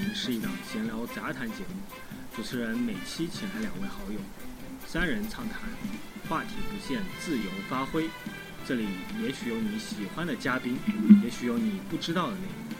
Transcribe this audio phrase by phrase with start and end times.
[0.14, 1.80] 》是一档闲聊杂谈节目，
[2.34, 4.18] 主持人每期请来两位好友，
[4.86, 5.60] 三人畅谈，
[6.28, 8.08] 话题不限，自由发挥。
[8.66, 8.86] 这里
[9.22, 10.76] 也许有你喜欢的嘉宾，
[11.22, 12.74] 也许有你不知道的内容。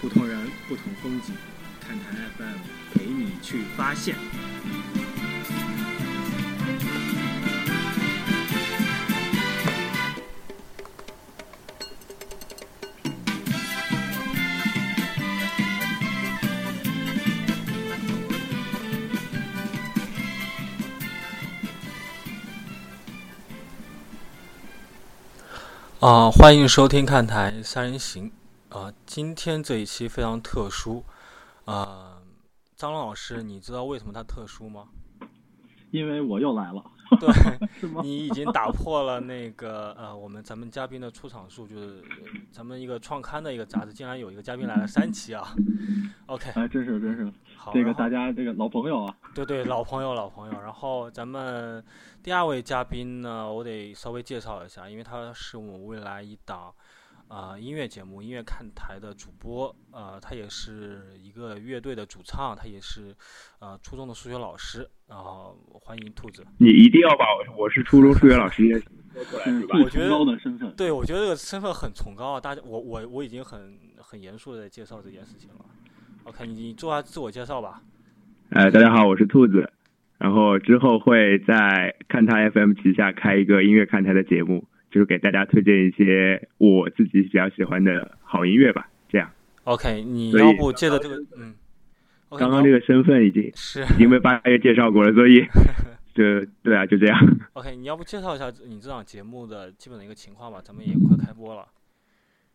[0.00, 1.34] 不同人，不同风景，
[1.80, 2.04] 看台
[2.38, 2.58] FM
[2.94, 4.16] 陪你去发现。
[26.12, 28.30] 啊，欢迎收听看台三人行。
[28.68, 31.02] 啊，今天这一期非常特殊。
[31.64, 32.18] 啊，
[32.76, 34.88] 张老师，你知道为什么它特殊吗？
[35.90, 36.84] 因为我又来了。
[37.20, 42.02] 对，你已经打破了那个呃，我们咱们嘉宾的出场数，就是
[42.50, 45.54] 咱们一个创刊的一个杂志，竟然有一个嘉宾来了三期啊。
[46.26, 50.60] OK，哎，真是真是，好，这个大家这个老朋友啊，对对，老朋友老朋友。
[50.62, 51.84] 然后咱们
[52.22, 56.72] 第二位嘉宾呢，我得稍微介绍一下，因为他是我们未来一档
[57.32, 63.16] 啊、音乐节目《音乐看台》的主播，呃，他也是一个乐队的主唱，他也是
[63.58, 64.86] 呃初中的数学老师。
[65.08, 66.44] 然后欢迎兔子。
[66.58, 67.24] 你一定要把
[67.56, 69.78] 我是初中数学老师也说出来是是吧？
[69.82, 70.76] 我觉得崇高的身份。
[70.76, 72.40] 对，我觉得这个身份很崇高啊！
[72.40, 75.64] 大家，我我我已经很很严肃的在介绍这件事情了。
[76.24, 77.80] OK，你你做下自我介绍吧。
[78.50, 79.72] 呃，大家好，我是兔子，
[80.18, 88.88] 然后之后会在看台 FM 旗下开一个音乐看台的节目，就是给大家推荐一些我自己比较喜欢的好音乐吧。
[89.08, 89.28] 这样
[89.64, 91.54] ，OK，你要不借着这个，嗯
[92.38, 95.44] 刚刚这个身份已经是已经被八月介绍过了，所以
[96.14, 96.22] 就
[96.62, 97.18] 对啊，就这样。
[97.54, 100.60] OK，你要不介绍一下你这档节目的基本的一个情况吧？
[100.64, 101.66] 咱们也快开播了。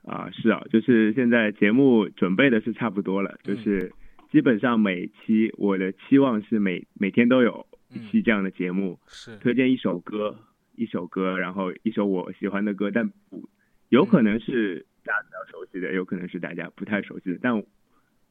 [0.04, 3.92] 啊，是啊，就是现在节目准备的是差不多了，就是
[4.32, 10.40] 基本上每期我的期望是每每天都有一期这样的节目，是，推荐一首歌，
[10.78, 13.50] 一首歌，然后一首我喜欢的歌，但不
[13.90, 17.62] 有可能是大家比较熟悉的，有可能是大家不太熟悉的，但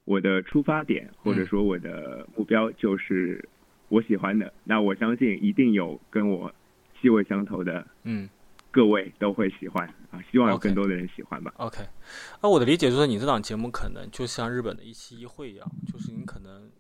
[0.04, 3.46] 我的出发点或者说我的目标就是
[3.88, 6.50] 我喜欢的，那我相信一定有跟我
[7.00, 8.28] 气味相投的嗯
[8.70, 11.52] 各位都会喜欢啊，希望有更多的人喜欢吧。
[11.56, 11.78] ，OK。
[12.42, 16.70] 那我的理解就是，你这档节目可能就像日本的一期一会一样，就是你可能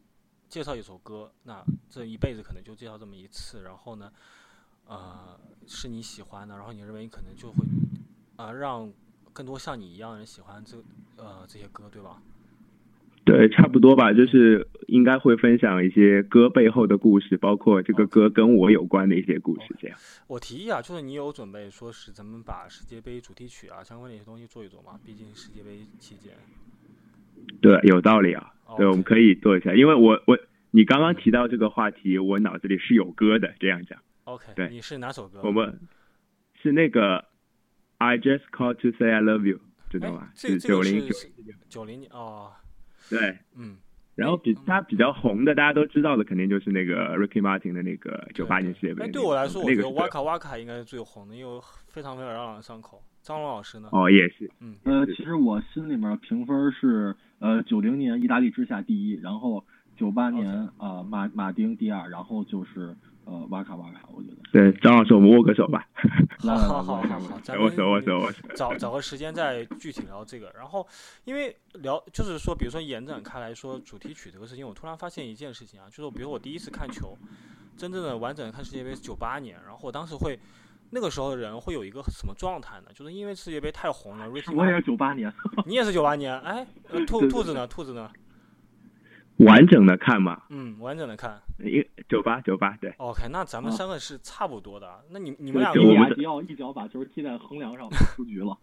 [0.46, 4.12] 介绍一首歌，那这一辈子可能就介绍这么一次，然后呢，
[4.86, 7.64] 呃，是你喜欢的，然后你认为你可能就会
[8.36, 8.92] 啊、让
[9.32, 10.76] 更多像你一样的人喜欢这
[11.16, 12.22] 呃这些歌，对吧？
[13.24, 19.98] 对，差不多吧，就是应该会分享一些歌背后的故事，包括这个歌跟我有关的一些故事，这样。
[20.28, 26.32] 我提议啊，就是你有准备说是咱们把世界杯主题曲啊相关的一些东西做一做嘛，毕竟世界杯期间。
[27.60, 28.52] 对，有道理啊。
[28.76, 30.38] 对，我们可以做一下，因为我我
[30.70, 33.54] 你刚刚提到这个话题，我脑子里是有歌的。
[33.58, 35.40] 这样讲，OK，对你是哪首歌？
[35.44, 35.78] 我们
[36.60, 37.24] 是那个
[37.98, 40.28] I just called to say I love you，知道哎吗？
[40.34, 41.14] 这这个九零九，
[41.68, 42.50] 九零年哦，
[43.08, 43.38] 对。
[43.54, 43.76] 嗯，
[44.16, 49.08] 然后比嗯他比较红的，大家都知道的，肯定就是那个 Ricky Martin 的那个九八年世界杯。
[49.12, 53.00] 对我来说，我觉得那个是哇卡哇卡应该是最红的，因为非常非常朗朗上口。
[53.22, 53.88] 张龙老师呢？
[53.92, 54.50] 哦，也是。
[54.58, 59.64] 嗯呃，其实我心里面评分是呃九零年意大利之夏第一，然后
[59.96, 60.48] 九八年
[60.78, 64.36] 啊、呃马马丁第二，然后就是呃哇卡哇卡，我觉得。
[64.52, 65.86] 对，张老师，我们握个手吧。
[66.38, 68.38] 好好好好好，咱们握手，握手，握手。
[68.54, 70.50] 找找个时间再具体聊这个。
[70.56, 70.86] 然后，
[71.24, 77.14] 因为聊就是说，比如说延展开来说主题曲这个事情，我突然发现一件事情啊，就是比如我第一次看球，
[77.76, 80.38] 真正的完整的看世界杯是九八年，然后我当时会。
[80.88, 82.86] 那个时候的人会有一个什么状态呢？
[82.94, 85.34] 就是因为世界杯太红了，Ricky 我也是九八年，
[85.66, 87.66] 你也是九八年，哎，呃兔兔子呢？
[87.66, 88.08] 兔子呢？
[89.38, 91.40] 完整的看嘛，嗯，完整的看。
[91.58, 92.90] 一九八九八，对。
[92.98, 95.00] OK，那咱们啊三个是差不多的啊。
[95.10, 98.56] 那你你们两个对就我们伊亚迪奥一脚把球踢在横梁上出局 了。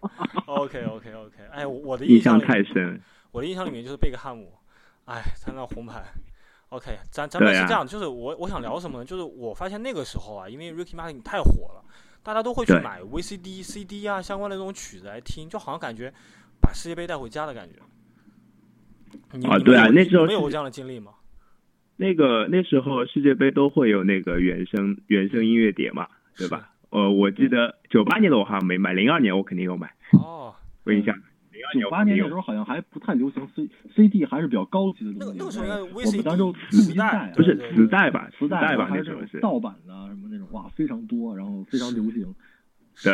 [0.46, 3.00] OK OK OK，哎，我我的印象 象太深。
[3.32, 4.54] 我的印象里面就是贝克汉姆，
[5.06, 6.04] 哎，他那红牌。
[6.70, 9.06] OK，咱咱们是这样，就是我我想聊什么呢？
[9.06, 11.84] 就是我发现那个时候啊，因为 Ricky Martin 太火了，
[12.24, 16.12] 大家都会去买 VCD、CD 啊相关的这种曲子来听，就好像感觉
[16.60, 17.76] 把世界杯带回家的感觉。
[19.34, 21.12] 你啊对啊那时候是你们有这样的经历吗？
[21.96, 26.72] 那个那时候世界杯都会有那个原声原声音乐碟嘛，对吧？
[26.90, 30.54] 呃，我记得九八年的我好像没买，零二年我肯定有买，哦，
[30.86, 31.14] 问一下。
[31.52, 35.38] 零二年九八年那时候好像还不太流行 C CD，还是比较高级的东西。
[35.38, 38.30] 那个时候我们当时音带，不是磁带吧？
[38.38, 39.40] 磁带吧，那时候是。
[39.40, 42.34] 盗版的什么那种，哇，非常多，然后非常流行。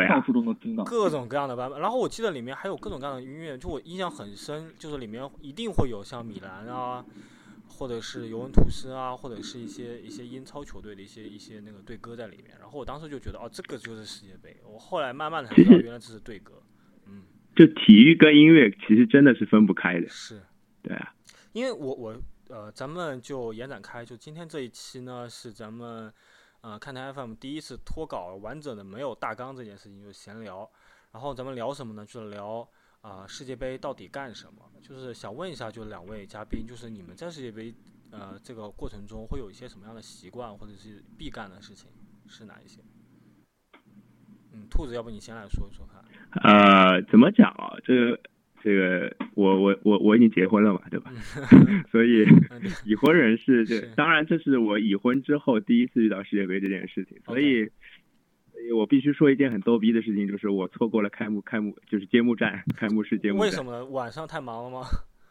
[0.08, 0.84] 到处都能听到。
[0.84, 1.80] 各种各样的版本。
[1.80, 7.04] 然后我记得里面还有各种各样的音乐，就我印象很深，就是里面一定会有像米兰啊，
[7.68, 12.56] 或者是尤文图斯啊，或者是一些一些英超球队的一些一些那个队歌在里面。
[12.60, 14.56] 然后我当时就觉得，哦，这个就是世界杯。
[14.64, 16.62] 我后来慢慢的才知道，原来这是队歌。
[17.06, 17.22] 嗯，
[17.56, 20.08] 就体育跟音乐其实真的是分不开的。
[20.08, 20.40] 是。
[20.82, 21.14] 对啊，
[21.52, 22.16] 因为我我
[22.48, 26.12] 呃，咱们就延展开，就今天这一期呢，是咱们
[26.62, 30.68] 呃看台 FM 第一次脱稿完整的没有大纲这件事情，就闲聊。
[31.12, 32.04] 然后咱们聊什么呢？
[32.06, 32.68] 就是聊
[33.00, 34.62] 啊、世界杯到底干什么？
[34.82, 37.74] 就是想问一下，就两位嘉宾，就是你们在世界杯
[38.10, 41.90] 呃这个过程中会有一些什么样的习惯，或者是必干的事情
[42.28, 42.80] 是哪一些？
[44.52, 46.04] 嗯，兔子，要不你先来说一说看。
[46.42, 47.72] 呃，怎么讲啊？
[47.84, 48.20] 这
[48.62, 51.12] 这个，我我我我已经结婚了嘛，对吧？
[51.90, 57.68] 所以嗯已婚人士，这当然这是我已婚之后第一次遇到世界杯这件事情，所以。
[58.52, 63.46] 所以我必须说一件很逗逼的事情，就是我错过了开幕开幕，就是揭幕战，开幕式揭幕战。
[63.46, 63.84] 为什么呢？
[63.86, 64.82] 晚上太忙了吗？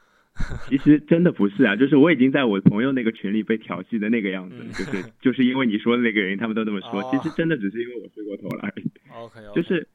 [0.67, 7.01] 其实真的不是啊，就是我已经在我朋友那个群里被调戏的那个样子，嗯就是就是因为你说的那个原因，他们都这么说。
[7.01, 8.91] 哦其实真的只是因为我睡过头了而已。
[9.13, 9.87] OK，, 就是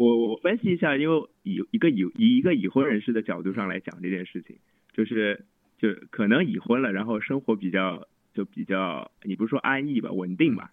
[0.00, 4.56] 我我分析一下，因为以一个已以一个已婚人士的角度上来讲这件事情，
[4.94, 5.44] 就是
[5.78, 10.72] 就可能已婚了，然后生活比较就比较，你不是说安逸吧，稳定吧。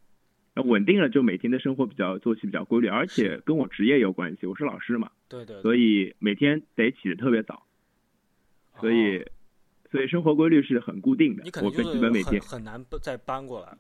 [0.56, 7.64] 那稳定了，就每天的生活比较作息比较规律，而且跟我职业有关系，我是老师嘛，对对对，所以每天得起的特别早，
[8.80, 9.26] 所以、哦
[9.90, 11.50] 所以生活规律是很固定的你。
[11.66, 13.78] 我基就是本每天很很难再搬过来。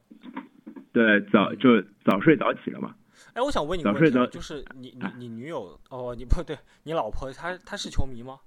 [0.94, 2.96] 对早就早睡早起了嘛。
[3.34, 8.40] 哎，我想问你个问题就是你你啊你女友哦，你不对，你老婆她她是球迷吗？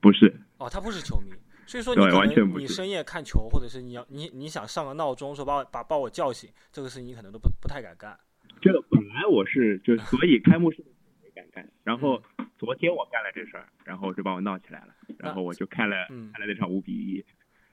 [0.00, 1.30] 不是，哦，她不是球迷，
[1.66, 8.18] 所以说你对可能完全不你深夜看球，或者是你要你你想上个闹钟说把我把把我叫醒，这个事情你可能都不不太敢干。
[8.60, 10.84] 这个本来我是就所以开幕式
[11.22, 12.22] 没敢干，然后
[12.58, 17.24] 昨天我干了这事儿，然后就把我闹起来了，然后我就看了嗯看了那场五比一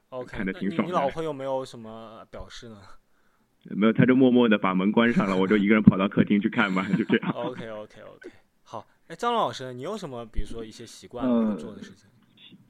[0.09, 2.81] ，OK，那你你挺爽的老婆有没有什么表示呢
[3.75, 7.31] 没有他就默默的把门关上了，我就一个人跑到客厅去看嘛， 就这样。
[7.31, 8.31] ？OK OK OK，
[8.63, 11.25] 好，哎，张老师，你有什么比如说一些习惯
[11.57, 12.09] 做的事情？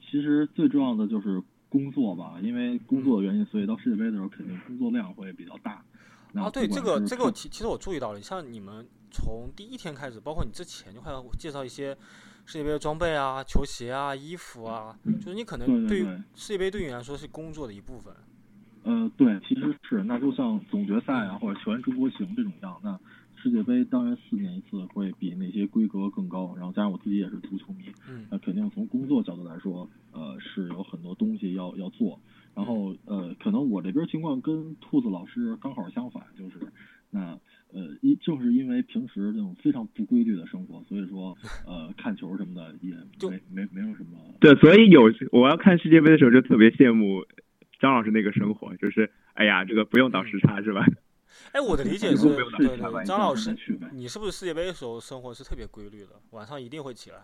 [0.01, 5.83] 其实最重要的就是工作吧，因为工作的原因，所以到世界杯的时候肯定工作量会比较大。
[6.33, 11.95] 然啊，对，这个这个我其其实我注意到了，像你们从第一天开始，包括你之前就开始介绍一些
[12.45, 18.13] 世界杯的装备啊、球鞋啊、衣服啊，就是你可能对对对世界杯对你来说是工作的一部分。
[18.89, 22.99] 呃，对，其实是，那就像总决赛啊，或者球员中国行这种样，那
[23.35, 32.19] 世界杯当然四年一次会比那些规格更高，然后加上我自己也是足球迷，嗯那肯定从工作角度来说，呃，是有很多东西要要做。
[32.55, 36.55] 然后呃，可能我这边情况跟兔子老师刚好相反，就是
[37.11, 37.37] 那
[37.71, 42.91] 呃，一正是因为平时这种非常不规律的生活，所以说呃，看球什么的也
[43.29, 44.17] 没没没有什么。
[44.41, 47.23] 对，所以有我要看世界杯的时候就特别羡慕
[47.79, 50.85] 张老师那个生活，就是哎呀，这个不用倒时差是吧？
[51.53, 53.55] 哎，我的理解是，对对，张老师
[53.93, 56.09] 你是不是世界杯的时候生活是特别规律的？
[56.31, 57.17] 晚上一定会起来，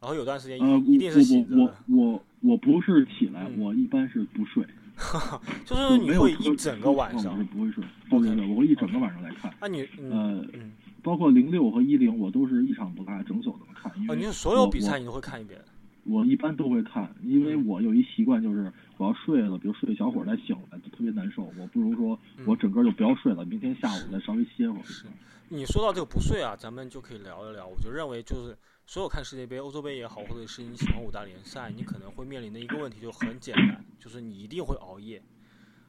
[0.00, 4.64] 然后有段时间呃，一一定是醒着我的，我我我不是起来，嗯我一般是不睡，
[5.64, 7.44] 就是你会一整个晚上。
[7.46, 7.84] 不会睡。
[8.10, 9.52] 对对对，我会一整个晚上来看。
[9.60, 13.92] 那，你嗯呃，嗯，包括零六和一零，我都是一场不落，整宿这么看。
[14.00, 15.60] 因哦，你是所有比赛你都会看一遍。
[16.04, 21.42] 我一般都会看，因为嗯我有一习惯，就是我要睡了，比如睡一小会儿再醒来，就特别难受。
[21.58, 24.82] 我不如说我整个就不要睡了，明天下午再稍微歇会儿。
[24.82, 25.06] 嗯是
[25.48, 27.66] 你说到这个不睡啊，咱们就可以聊一聊。
[27.66, 28.56] 我就认为，就是
[28.86, 35.22] 所有看世界杯、欧洲杯也好，或者是你喜欢五大联赛，你可能会面临的一个问题就很简单，就是你一定会熬夜。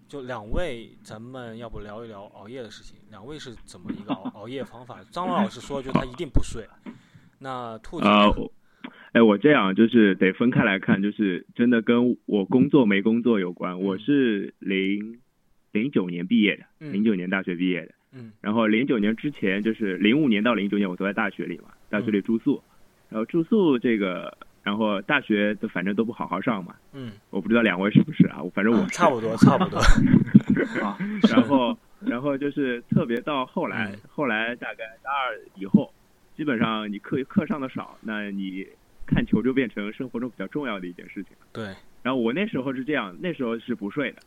[0.10, 2.98] 就两位，咱们要不聊一聊熬夜的事情？
[3.10, 5.02] 两位是怎么一个熬 熬夜方法？
[5.10, 6.68] 张老师说，就他一定不睡。
[7.40, 8.06] 那兔子
[9.14, 13.80] 哎，我这样就是得分开来看，就是真的跟我工作没工作有关。
[13.80, 15.20] 我是零
[15.72, 17.94] 零九年毕业的，嗯零九年大学毕业的。
[18.16, 22.62] 嗯然后零九年之前就是零五年到零九年，我都在大学里嘛，大学里住宿。
[23.10, 28.42] 然后住宿这个，然后大学的反正都不好好上嘛，嗯，我不知道两位是不是啊？
[28.56, 28.88] 反正我啊。
[28.92, 29.78] 差不多，差不多。
[30.82, 30.98] 啊，
[31.30, 35.94] 然后，然后就是特别到后来嗯，后来大概大二以后，
[36.36, 38.66] 基本上你课课上的少，那你
[39.06, 41.32] 看球就变成生活中比较重要的一件事情。
[41.52, 41.66] 对，
[42.02, 44.22] 然后我那时候是这样，那时候是不睡的。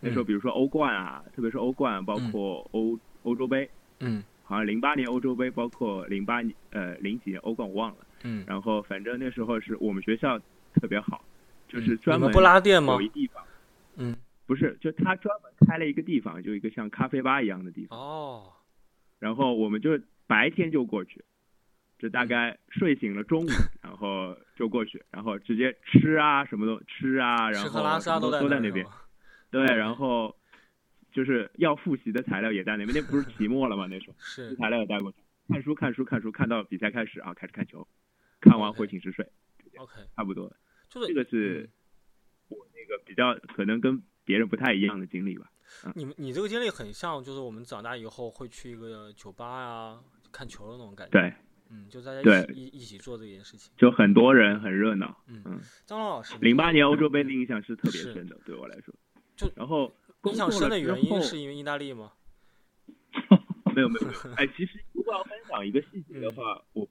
[0.00, 3.68] 那时候嗯比如说欧冠啊，特别是欧冠，包括欧欧洲杯，
[4.00, 8.06] 嗯好像零八年欧洲杯，包括零八年呃零几年欧冠我忘了。
[8.22, 10.38] 嗯，然后反正那时候是我们学校
[10.74, 11.24] 特别好，
[11.68, 13.00] 就是专门不拉电吗有？
[13.00, 13.42] 一地方，
[13.96, 14.14] 嗯，
[14.46, 17.98] 不是，就他专门开了一个地方，就一个像咖啡吧一样的地方。
[17.98, 18.52] 哦，
[19.18, 21.24] 然后我们就白天就过去，
[22.04, 23.48] 就大概睡醒了中午，
[23.80, 28.86] 然后就过去，然后直接吃啊，什么都吃啊，然后吃喝拉撒都在都在那边。
[29.50, 30.36] 对，然后
[31.10, 33.86] 就是要复习的材料也在那边，那不是期末了吗？
[33.86, 35.16] 那时候是材料也带过去，
[35.48, 37.88] 看书看书看书，看到比赛开始啊，开始看球，
[38.38, 39.26] 看完回寝室睡
[39.78, 40.54] ，OK，差不多。
[40.90, 41.70] 就是这个是
[42.48, 45.50] 我那个比较可能跟别人不太一样的经历吧。
[45.94, 49.98] 你们你这个经历很像，就是我们长大以后会去一个酒吧呀
[50.30, 51.32] 看球的那种感觉。，对，
[51.74, 53.72] 嗯，就大家一对起一一起做这件事情。
[53.76, 55.16] 就很多人很热闹。
[55.26, 58.94] 嗯嗯，张龙老师，零八年欧洲杯的印象是特别深的，对我来说。
[59.36, 62.12] 就然后工印象深的原因是因为意大利吗？
[63.74, 66.88] 没有没有没有，哎，其实如果要分享一个细节的嗯话，我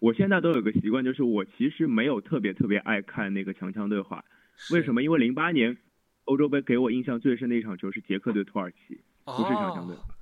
[0.00, 4.24] 我现在都有个习惯，就是我其实没有特别特别爱看那个强强对话。
[4.72, 5.04] 为什么？
[5.04, 5.76] 因为零八年
[6.24, 10.14] 欧洲杯给我印象最深的一场球是捷克对土耳其，不是强强对哦，话。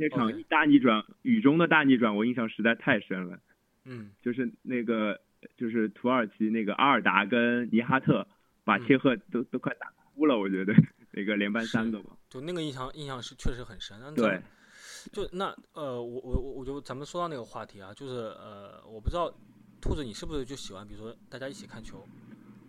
[0.00, 3.38] 那场大逆转，雨中的大逆转，我印象实在太深了。
[3.84, 5.20] 嗯，就是那个
[5.58, 8.26] 就是土耳其那个阿尔达跟尼哈特
[8.64, 10.74] 把嗯切赫都、都快打哭了，我觉得
[11.10, 12.16] 那个连扳三个嘛。
[12.30, 13.98] 就那个印象印象是确实很深。
[14.14, 14.40] 对，
[15.12, 19.30] 就那呃，我我我我就咱们说到那个话题啊，就是呃，我不知道
[19.82, 22.02] 兔子你是不是就喜欢，比如说大家一起看球，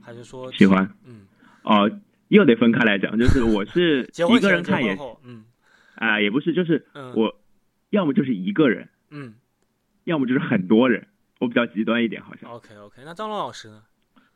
[0.02, 1.28] 还是说喜欢嗯，
[1.64, 1.90] 哦，
[2.28, 5.46] 又得分开来讲，就是我是一个人看也嗯
[6.02, 7.36] 啊、也不是，就是嗯我
[7.92, 9.36] 要么就是一个人，嗯
[10.06, 11.08] 要么就是很多人，
[11.40, 12.50] 我比较极端一点，好像。
[12.52, 13.84] ，OK OK，那张龙老师呢？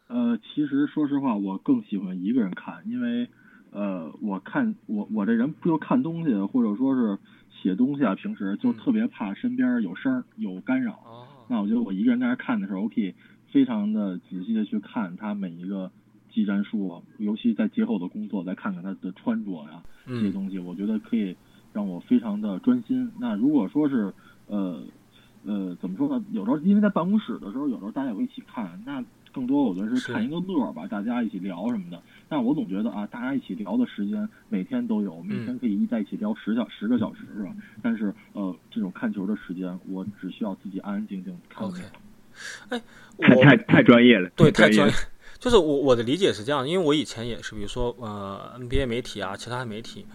[0.08, 3.28] 呃，其实说实话，我更喜欢一个人看，因为
[3.72, 7.18] 呃，我看我我这人不就看东西，或者说是
[7.50, 10.94] 写东西啊，平时就嗯特别怕身边有声儿有干扰。
[11.04, 13.16] 哦，那我觉得我一个人在那看的时候，我可以
[13.52, 15.92] 非常的仔细的去看他每一个
[16.32, 21.36] 技战术，尤其在节后的工作，再看看他的穿着呀这些嗯东西，我觉得可以
[21.76, 23.12] 让我非常的专心。
[23.20, 24.14] 那如果说是
[24.48, 24.82] 呃
[25.44, 26.24] 呃怎么说呢？
[26.32, 29.04] 有时候因为在办公室的时候，有时候大家也会一起看，那
[29.34, 32.02] 更多我觉得是是看一个乐儿吧，大家一起聊什么的。
[32.30, 37.54] 但我总觉得啊，大家一起聊的时间每天都有，每天可以一在一起聊十小十个小时是吧？
[37.82, 41.68] 但是呃，这种看球的时间，我只需要自己安安静静看。
[41.68, 41.82] OK
[42.70, 42.82] 哎，
[43.20, 44.94] 太我太太专业了，对，太专业。
[45.38, 50.06] 就是我我的理解是这样，因为我以前也是，比如说呃 NBA 媒体啊，其他的媒体，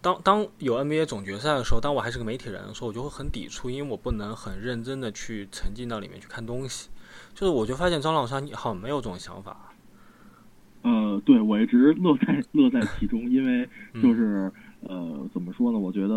[0.00, 6.88] 当当有 NBA 总决赛的时候，当我还是个媒体人的时候，我就会很抵触，因为我不能很认真的去沉浸到里面去看东西。
[7.34, 9.72] 就是我就发现张老师你好像没有这种想法，
[10.82, 14.50] 呃，对我一直乐在乐在其中，因为嗯就是、
[14.82, 15.78] 呃，怎么说呢？
[15.78, 16.14] 我觉得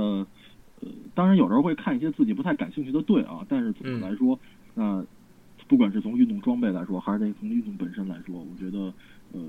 [0.81, 4.39] 呃，当然有时候会看一些自己不太感兴趣的队啊，但是总的嗯来说，
[4.73, 5.03] 那、
[5.67, 8.93] 不管是从运动装备来说，还是从运动本身来说，我觉得
[9.31, 9.39] 呃，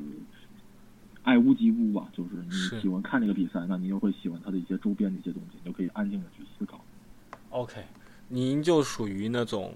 [1.23, 6.85] 爱屋及乌吧，就是是你喜欢看这个比赛，那你就会喜欢它的一些周边的一些东西，你就可以安静的去思考。
[7.50, 7.83] OK，
[8.29, 9.73] 您就属于那种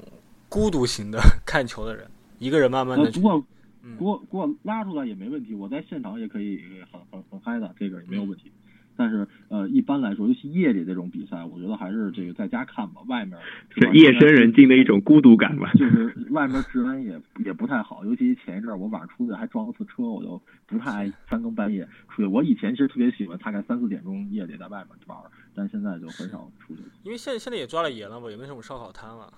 [0.48, 3.44] 孤独型的看球的人，一个人慢慢的呃，去不，过
[3.82, 6.60] 嗯给我给我拉出来也没问题，我在现场也可以
[6.90, 8.50] 很很很嗨的，这个也没有问题。
[8.96, 13.38] 但是呃，一般来说，尤其夜里这种比赛，我觉得还是这个在家看吧，外面
[13.74, 15.70] 是 夜深人静的一种孤独感吧。
[15.74, 22.26] 就是 外面治安也也不太好，尤其前一阵儿我晚上出去还撞了次车，我就不太爱三更半夜出去。
[22.26, 26.82] 我以前其实特别喜欢大概三四点钟夜里在外面玩儿，但现在就很少出去。
[27.02, 29.32] 因为现在现在也抓了严了嘛，也没什么烧烤摊了。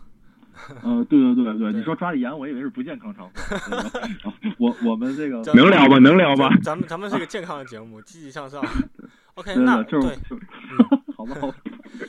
[0.82, 3.92] 呃，对对对对， 对你说抓的严，我以为是不健康场所。
[4.58, 5.98] 我我们这个能聊吧？
[5.98, 6.50] 能聊吧？
[6.62, 8.60] 咱们咱们是个健康的节目，积极向上。
[9.38, 10.00] OK，那对，
[11.16, 11.56] 好吧好吧。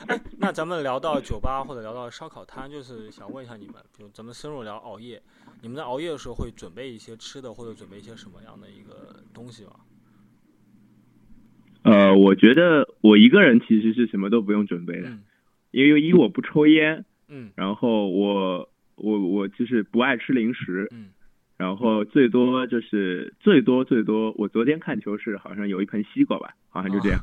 [0.08, 5.22] 哎，那咱们聊到酒吧或者聊到烧烤摊，就是想问一下你们，比如咱们深入聊熬夜，
[5.62, 9.72] 你们在熬夜的时候会准备一些吃的，或者准备一些什么样的一个东西吗？
[11.84, 15.22] 呃，我觉得我一个人其实是什么都不用准备的，嗯。
[15.70, 17.52] 因为一我不抽烟，嗯。
[17.54, 21.10] 然后我我我就是不爱吃零食，嗯
[21.60, 27.20] 然后最多就是最多最多，我昨天看球是好像有一盆西瓜吧，好像就这样。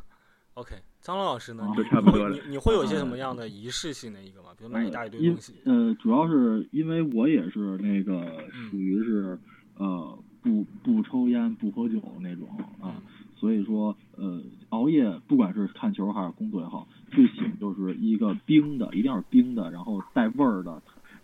[0.54, 1.66] OK，张龙老师呢？
[1.76, 4.50] 就差不多了你你会有一些什么样的仪式性的一个吗？
[4.56, 5.54] 比如买一大一堆因东西。
[5.64, 8.20] 呃，主要是因为我也是那个
[8.54, 9.36] 嗯属于是
[9.76, 12.46] 呃不不抽烟不喝酒那种
[12.80, 13.02] 啊，
[13.34, 20.80] 所以说呃熬夜不管是看球还是工作也好，最喜欢就是一个冰的，一定要是冰的，然后带味儿的，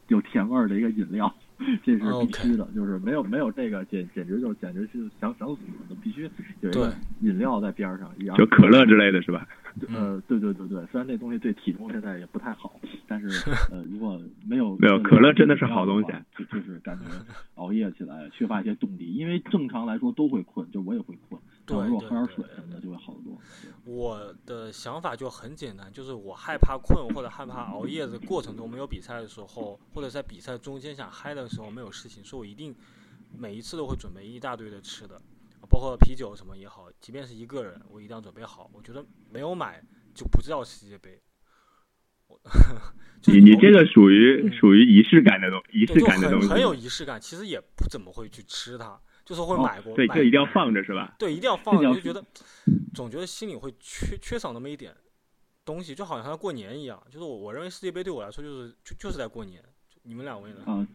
[0.09, 1.33] 有甜味儿的一个饮料，
[1.85, 6.29] 这是必须的，就是没有没有这个简简直就简直是想想死的，必须
[6.61, 8.37] 有一个饮料在边上，一样。
[8.37, 9.47] 就可乐之类的是吧？
[9.89, 13.29] 呃，对对对对，虽然那东西对体重现在也不太好，但是
[13.73, 17.05] 呃，如果没有没有可乐真的是好东西，就就是感觉
[17.55, 23.39] 熬夜起来缺乏一些动力，因为正常来说都会困，就我也会困，然后如果喝点对对水什么的就会好得多。
[23.85, 32.75] 我的想法就很简单，就是我害怕困或者害怕熬夜的过程中没有比赛的时候，或者在比赛中间想嗨的时候没有事情，所以我一定
[33.37, 35.21] 每一次都会准备一大堆的吃的，
[35.69, 38.71] 包括啤酒什么也好，即便是一个人，我一定要准备好。
[38.73, 39.83] 我觉得没有买
[40.15, 41.21] 就不叫世界杯。
[43.27, 49.95] 你你这个属于嗯属于仪式感的东仪式感的东西，很很有仪式感，其实也不怎么会去吃它，就是会哦买过。
[49.95, 51.15] 对，就一定要放着是吧？
[51.19, 52.25] 对，一定要放着，就觉得
[52.95, 54.93] 总觉得心里会缺缺少那么一点
[55.65, 57.03] 东西，就好像过年一样。
[57.11, 59.63] 就是我我认为世界杯对我来说就是就就是在过年。
[59.89, 60.59] 就你们两位呢？
[60.67, 60.87] 啊，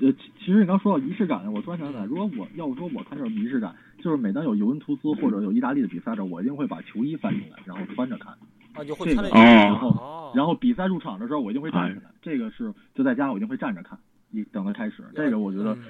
[0.00, 8.36] 呃，其其实你刚说到仪式感，我突然想起来，如果我要不说我看这种仪式感，就是每当有尤文图斯或者有意大利的比赛的，我一定会把球衣翻出来，然后穿着看。
[8.74, 12.10] 啊，就会这个穿那哦种哦，然后比赛入场的时候，我一定会站起来。
[12.22, 13.98] 这个是就在家我一定会站着看，
[14.30, 15.04] 一等它开始。
[15.14, 15.84] 这个我觉得嗯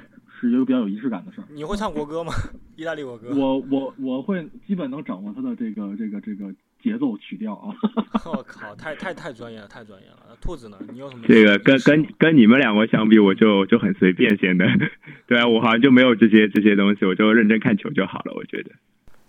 [0.49, 1.45] 是一个比较有仪式感的事儿。
[1.51, 2.33] 你会唱国歌吗？
[2.77, 3.35] 意大利国歌？
[3.35, 7.75] 我我我会基本能掌握它的这个这个这个节奏曲调啊。
[8.25, 10.19] 我靠，太太太专业了，太专业了。
[10.29, 10.79] 那兔子呢？
[10.93, 11.25] 你有什么？
[11.29, 14.67] 这个跟跟跟你们两个相比，我就就很随便显得，
[15.27, 18.33] 对啊，我好像就没有这些这些东西，我就认真看球就好了。
[18.35, 18.71] 我觉得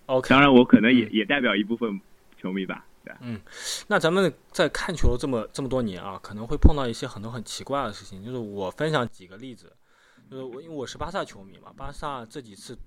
[0.08, 2.00] ，OK，当然我可能也嗯也代表一部分
[2.42, 3.20] 球迷吧，对啊
[3.88, 8.24] 那咱们在看球这么这么多年啊，可能会碰到一些很多很奇怪的事情。
[8.24, 9.72] 就是我分享几个例子，
[10.30, 12.78] 就是我因为我是巴萨球迷嘛，巴萨这几次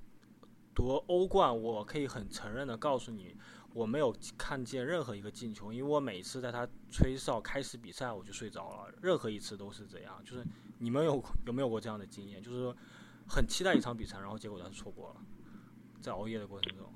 [0.75, 3.35] 夺欧冠，我可以很承认的告诉你，
[3.73, 10.15] 我没有看见任何一个进球，因为我每次在他吹哨开始比赛我就睡着了，任何一次都是这样。
[10.25, 10.45] 就是
[10.79, 12.43] 你们有有没有过这样的经验？
[12.43, 12.77] 就是说
[13.29, 15.17] 很期待一场比赛，然后结果他错过了，
[16.01, 16.87] 在熬夜的过程中。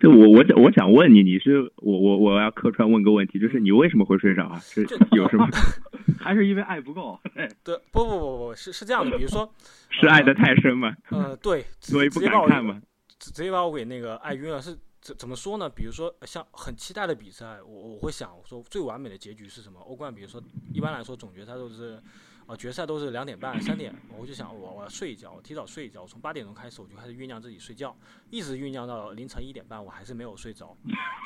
[0.00, 4.58] 就我我想我想问你，你是我我我要客串问个问题，就是你为什么会睡着啊？
[4.58, 4.80] 是
[5.12, 5.46] 有什么
[6.18, 7.18] 还是因为爱不够。
[7.34, 9.50] 对 对，不不不不，是是这样的，比如说，
[9.90, 10.94] 是爱的太深吗？
[11.10, 12.80] 呃，对， 所以不敢看吗？
[13.18, 14.60] 直直接把我给那个爱晕了。
[14.60, 15.68] 是怎怎么说呢？
[15.68, 19.80] 比如说像很期待的比赛，我我会想，我说最完美的结局是什么？
[19.80, 20.42] 欧冠，比如说
[20.74, 21.98] 一般来说总决赛都是，
[22.46, 27.96] 呃，决赛都是两点半、三点，我就想我我要睡一觉，我提早睡一觉，我从八点钟开始我就开始酝酿自己睡觉，
[28.28, 30.76] 一直酝酿到凌晨一点半，我还是没有睡着。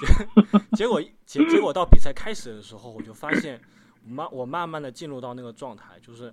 [0.01, 3.61] 结结果结结果到比赛开始的时候，我就发现
[4.07, 6.33] 慢我慢慢的进入到那个状态，就是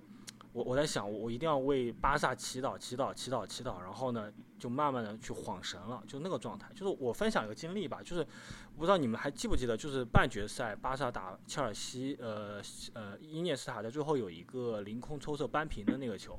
[0.52, 6.68] 我我在想，我一定要为巴萨祈祷、祈祷、祈祷、祈祷，然后呢，就慢慢的去晃神了，就那个状态。
[6.74, 8.22] 就是我分享一个经历吧，就是
[8.76, 12.60] 不知道你们还记不记得，就是半决赛巴萨打切尔西，呃
[12.92, 16.36] 呃，伊涅斯塔在最后有一个凌空抽射扳平的那个球，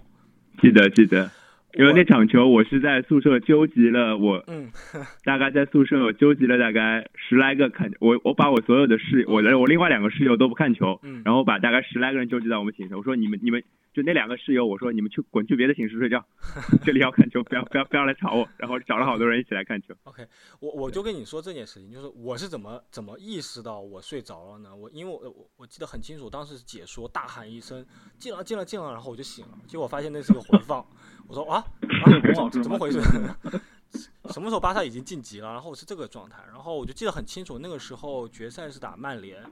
[0.61, 1.29] 记得记得，
[1.77, 4.69] 因为那场球我是在宿舍纠集了我嗯
[5.25, 16.25] 大概在宿舍我纠集了大概十来个看我我把我所有的室我的我另外两个室友都不看球，嗯，然后把大概十来个人纠集到我们寝室，我说你们你们就那两个室友，我说你们去滚去别的寝室睡觉，
[16.83, 19.93] 这里要看球，不要不要不要来吵我，然后找了好多人一起来看球。
[20.05, 20.27] OK，
[20.59, 24.75] 我我就跟你说这件事情，就是我是怎么怎么意识到我睡着了呢？
[24.75, 27.85] 我因为我我我记得很清楚，当时解说大喊一声
[28.17, 30.83] 进了进了进了，然后我就醒了，结果发现那是个回放，
[31.27, 31.63] 我说啊
[32.03, 32.99] 啊怎么回事？
[34.33, 35.51] 什么时候巴萨已经晋级了？
[35.53, 39.43] 然后我是这个状态，然后我就记得很清楚，那个时候决赛是打曼联。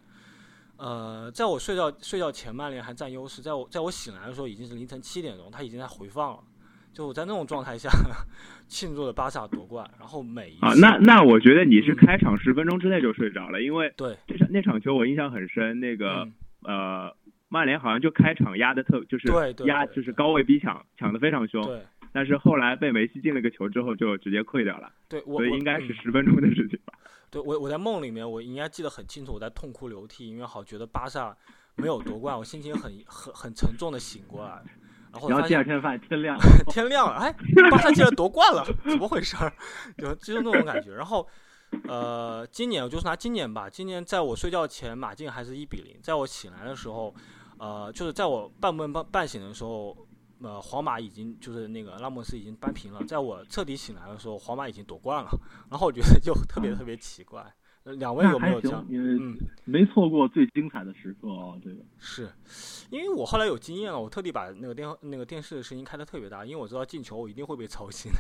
[0.82, 3.39] 呃，在我睡觉睡觉前，曼联还占优势。
[3.39, 6.39] 在我在我醒来的时候，已经是凌晨七点钟，他已经在回放了。
[6.91, 7.89] 就我在那种状态下
[8.67, 17.15] 庆祝了巴萨夺冠，然后每一啊，那那我觉得你是嗯开场十分钟之内就睡着了，因为对这场那场球我印象很深，那个、嗯呃
[17.48, 21.82] 曼联好像就开场压的特就是对压就是高位逼抢抢的非常凶，对
[22.13, 26.94] 但是后来被梅西进了个球之后就直接溃掉了，对，我我所以应该是嗯十分钟的事情吧。
[27.32, 31.36] 对我我在梦里面，我应该记得很清楚，我在痛哭流涕，因为好觉得巴萨
[31.76, 34.62] 没有夺冠，我心情很很很沉重的醒过来，
[35.12, 36.38] 然后我然后第二天发现天亮，
[36.70, 37.34] 天亮了，哎，
[37.72, 39.52] 巴萨竟然夺冠了，怎么回事儿？
[39.98, 40.94] 就就是那种感觉。
[40.94, 41.26] 然后，
[41.88, 47.15] 呃，今年我就是拿今年吧，今年在我睡觉前，马竞还是一比零，在我醒来的时候，
[47.60, 49.96] 呃，就是在我半梦半半醒的时候，
[50.41, 55.30] 呃，皇马已经就是那个拉莫斯已经扳平了，在我彻底醒来的时候，皇马已经夺冠了，
[55.69, 57.41] 然后我觉得就特别特别奇怪。
[57.84, 58.86] 呃两位有没有这样，？
[58.89, 61.77] 因为嗯，没错过最精彩的时刻啊，这个。
[61.97, 62.30] 是，
[62.91, 68.19] 因为我后来有经验了，我特地把那个电那个电视的声音开的特别大，因为我知道进球我一定会被操心的。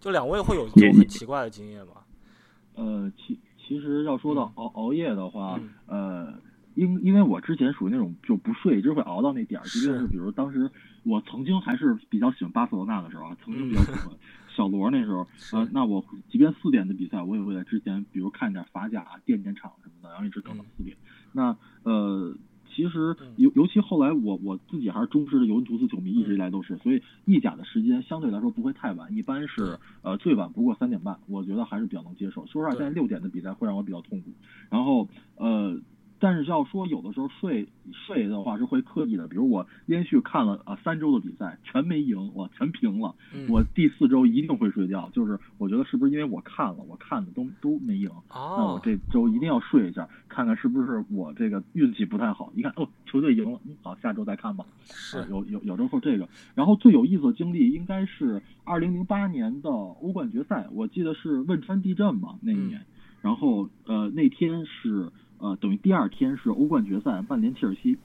[0.00, 1.96] 就两位会有 这种很奇怪的经验吗？
[2.76, 6.34] 呃，其其实要说到熬熬夜的话，嗯呃，
[6.74, 9.64] 因因为我之前属于那种就不睡，一直会熬到那点儿。
[9.64, 10.70] 即便是是比如当时
[11.04, 14.08] 我曾经还是比较喜欢巴塞罗那的时候啊，曾经比较喜欢
[14.48, 20.96] 小罗那时候， 呃，那我即便四点的比赛，我也会在之前比如看点法甲、垫垫场什么的，然后一直等到嗯四点。
[21.32, 22.34] 那呃，
[22.74, 32.46] 其实尤尤其后来我我自己还是忠实的尤文图斯球迷，一直以来都是，所以意甲的时间相对来说不会太晚，一般是呃最晚不过三点半，我觉得还是比较能接受。
[32.46, 34.30] 说实话，现在六点的比赛会让我比较痛苦。
[34.70, 35.78] 然后呃。
[36.24, 43.14] 但是要说有的时候睡睡的话是会刻意的，比如我连续看了啊三周的比赛全没赢，我全平了，
[43.46, 45.10] 我第四周一定会睡觉。
[45.12, 52.50] 就是我觉得是不是因为我看了，我看的都都没赢，那我这周一定要睡一下，看看是不是我这个运气不太好。
[52.56, 54.64] 一看哦，球队赢了，好，下周再看吧。
[54.86, 56.26] 是有有有时候这个。
[56.54, 62.80] 然后最有意思的经历应该是二零零八年的欧冠决赛，我记得是汶川地震嘛那一年，
[63.20, 65.12] 然后呃那天是。
[65.38, 67.96] 呃，等于第二天是欧冠决赛，曼联切尔西，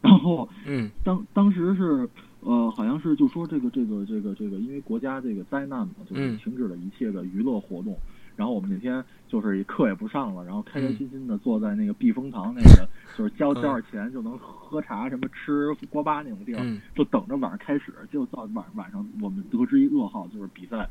[0.00, 2.08] 然后，嗯，当当时是，
[2.40, 7.96] 呃，好像是就说这个这个这个这个，因为国家这个灾难嘛，就是停止了一切的娱乐活动，
[8.36, 16.64] 然后我们那天就是课也不上了，然后开开心心的坐在那个避风塘那个，就是交交点钱就能喝茶什么吃锅巴那种地方，
[16.94, 20.88] 就等着晚上开始，就到晚晚上我们得知一噩耗，就是比赛。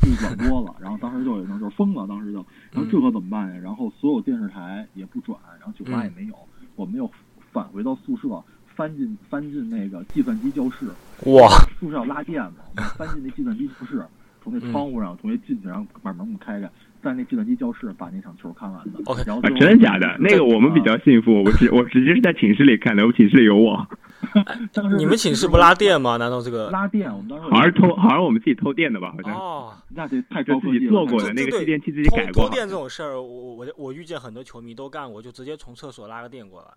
[0.00, 3.60] 不转播了，然后当时就有人就是疯了，当时就，然后这可怎么办呀？
[3.62, 6.34] 然后所有电视台也不转，然后酒吧也没有，
[6.74, 7.10] 我们又
[7.52, 8.42] 返回到宿舍，
[8.74, 10.86] 翻进翻进那个计算机教室，
[11.30, 14.02] 哇，宿舍要拉电嘛，翻进那计算机教室，
[14.42, 16.70] 从那窗户上同学进去，然后把门给开开，
[17.02, 19.00] 在那计算机教室把那场球看完的。
[19.26, 20.16] 然后真的假的？
[20.18, 23.86] 那个我们比较幸福，我直我直接是在寝室里看的，我寝室里有网。
[24.98, 26.16] 你们寝室不拉电吗？
[26.16, 27.10] 难道这个拉电？
[27.10, 29.12] 我们当时好像偷，好像我们自己偷电的吧？
[29.16, 32.44] 好像哦，那这太就自己做过的那个继电器自己改过。
[32.44, 36.68] 偷电这种事儿，我我我遇见很多球迷都干过，就直接从厕所拉个电过来。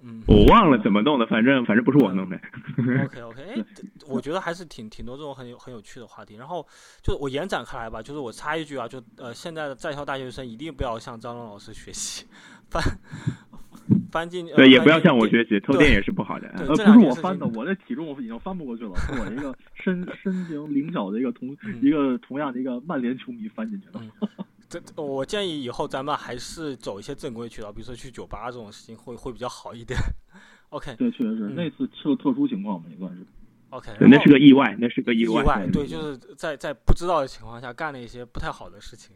[0.00, 2.36] 嗯，我忘了怎么弄的，反正反正不是我弄的。
[3.04, 3.64] OK OK，哎，
[4.06, 6.36] 我觉得还是挺挺多这种很有很有趣的话题。
[6.36, 6.64] 然后
[7.02, 12.26] 就我延展开来吧，就是我插一句啊，就呃，现在的在校大学生一定不要向张龙老师学习，
[12.70, 12.80] 翻
[14.12, 16.48] 翻进去对，也不要向我学习，偷电也是不好的。
[16.48, 24.00] 呃，不是我翻的，我这体重已经翻不过去了，是我一个身身形灵巧的一个同一个同样的一个曼联球迷翻进去的。
[24.68, 29.98] 这我建议以后咱们还是走一些正规渠道，比如说去酒吧这种事情会会比较好一点。
[30.68, 33.26] OK， 对，确实是那次是个特殊情况嘛，也算是。
[33.70, 35.66] OK，那是个意外，那是个意外意外。
[35.72, 39.14] 对，就是在在不知道的情况下干了一些不太好的事情。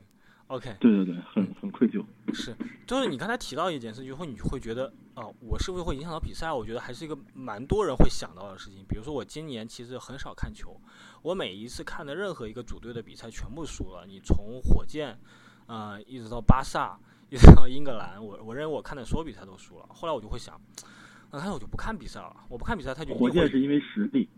[0.53, 2.05] OK，对对对，很很愧疚。
[2.35, 2.55] 是，
[2.87, 6.53] 就是你刚才提到一件事，就会你会觉得，啊，我是不是会影响到比赛？
[6.53, 8.85] 我觉得还是一个蛮多人会想到的事情。
[8.87, 10.79] 比如说我今年其实很少看球，
[11.23, 14.05] 我每一次看的任何一个主队的比赛全部输了。
[14.07, 15.19] 你从火箭。
[15.67, 16.99] 啊，一直到巴萨，
[17.31, 19.87] 一直到英格兰，我我认为我看的所有比赛都输了。
[19.89, 20.61] 后来我就会想，
[21.31, 22.37] 那看我就不看比赛了。
[22.51, 24.29] 我不看比赛，他就火箭是因为实力。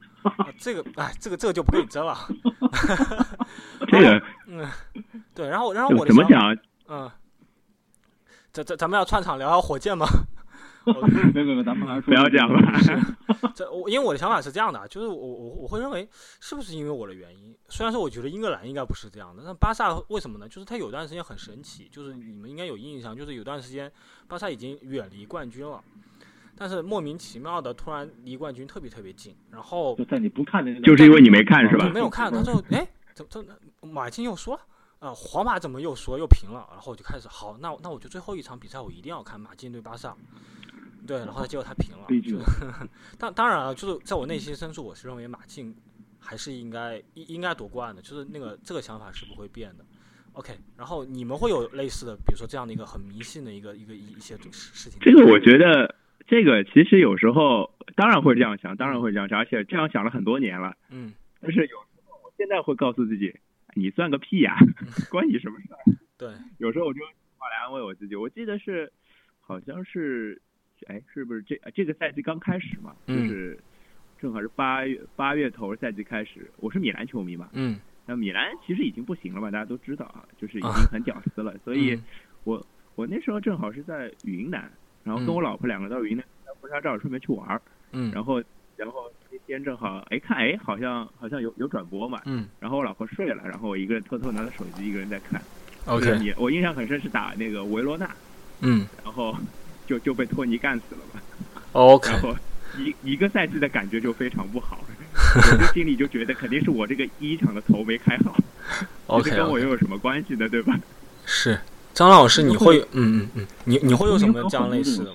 [0.58, 2.16] 这个哎，这个这个就不跟你争了。
[3.88, 4.68] 这个嗯，
[5.34, 6.56] 对，然后然后我怎么讲？
[6.88, 7.10] 嗯，
[8.52, 10.06] 咱咱咱们要串场聊聊火箭吗？
[11.32, 12.60] 没没没，咱们还是不要讲了。
[13.56, 16.06] 这我因为我的想法是这样的，就是我我我会认为
[16.40, 17.56] 是不是因为我的原因？
[17.68, 20.46] 虽然说我觉得英格兰应该不是这样的，但巴萨为什么呢？
[20.46, 23.90] 就是他有段时间很神奇，就是你们应该有印象，就是有段时间
[24.28, 25.82] 巴萨已经远离冠军了，
[26.56, 29.36] 但是莫名其妙的突然离冠军特别特别近。
[29.50, 31.88] 然后就在你不看的，就是因为你没看是吧？
[31.88, 33.44] 没有看，他说 哎，怎怎
[33.82, 34.58] 马竞又说
[34.98, 36.66] 啊，皇马怎么又说又平了？
[36.72, 40.16] 然后我就开始好，那那我就最后一场比赛我一定要看马竞对巴萨。
[41.06, 42.06] 对，然后结果他平了。
[42.22, 42.38] 就
[43.18, 45.76] 当当然了，就是在我内心深处，我是认为马竞
[46.18, 49.84] 还是应该应应该夺冠的，就是那个这个想法是不会变的。
[50.32, 54.98] OK，然后你们会有类似的，比如说这样的一个很迷信的一个一个一些事情。
[55.00, 55.94] 这个我觉得，
[56.26, 60.76] 这个其实有时候当然会这样想，当然会这样想，而且这样想了很多年了。
[60.90, 61.12] 嗯。
[61.40, 61.74] 但是有时
[62.06, 63.34] 候我现在会告诉自己，
[63.74, 64.56] 你算个屁呀，
[65.10, 65.78] 关你什么事儿？
[66.16, 66.28] 对。
[66.58, 67.00] 有时候我就
[67.38, 68.92] 话来安慰我自己，我记得是
[69.40, 70.40] 好像是。
[70.88, 72.94] 哎，是不是这这个赛季刚开始嘛？
[73.06, 73.58] 就是
[74.20, 76.50] 正好是八月八月头赛季开始。
[76.58, 81.56] 我是米兰球迷嘛，嗯，那米兰其实已经不行了嘛，大家都知道啊，就是已经很屌丝了。
[81.64, 81.98] 所以，
[82.42, 84.70] 我我那时候正好是在云南，
[85.04, 87.60] 然后跟我老婆两个到云南拍婚纱照，顺便去玩儿。
[87.92, 88.42] 嗯，然后
[88.76, 95.40] 然后那天正好哎看哎好像好像有有转播嘛，嗯，然后我老婆睡了，然后我一个人偷偷拿着手机，一个人在看。
[95.86, 98.10] OK，我印象很深是打那个维罗纳，
[98.60, 99.36] 嗯，然后。
[99.86, 101.20] 就就被托尼干死了嘛
[101.72, 102.34] ，OK，然后
[102.78, 104.82] 一一个赛季的感觉就非常不好，
[105.52, 108.34] 我就心里就觉得肯定是我这个一场的头没开好，
[109.08, 110.48] OK， 跟我又有什么关系呢？
[110.48, 110.74] 对吧？
[111.26, 111.60] 是
[111.94, 115.14] 张老师，你会嗯嗯嗯，你你会有什么这样类似的？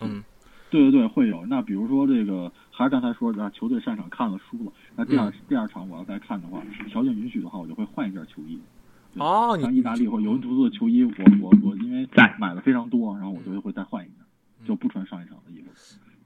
[0.00, 0.22] 嗯，
[0.70, 1.44] 对对对，会有。
[1.46, 8.58] 那比如说这个，还是刚才说的，球队上场看了输了，那第二第二场我要再看的话，条件允许的话，我就会换一件球衣。
[9.16, 11.12] 哦，像意大利或尤文图斯的球衣，我
[11.42, 14.16] 我我因为买的非常多，然后我就会再换一件，
[14.68, 15.68] 就不穿上一场的衣服。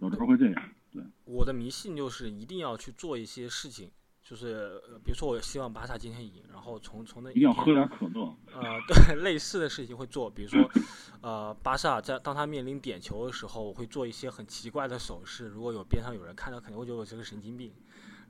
[0.01, 0.63] 有时候会这样。
[0.93, 3.89] 对，我的迷信就是一定要去做一些事情，
[4.25, 8.35] 就是呃比如说我希望巴萨今天赢，然后从从那一定要喝点可乐。
[8.55, 10.71] 呃， 对，类似的事情会做，比如说，
[11.21, 17.71] 呃，巴萨在当他面临点球的时候，我会做一些很奇怪的手势，如果有边上有人看到，肯定会觉得我是个神经病。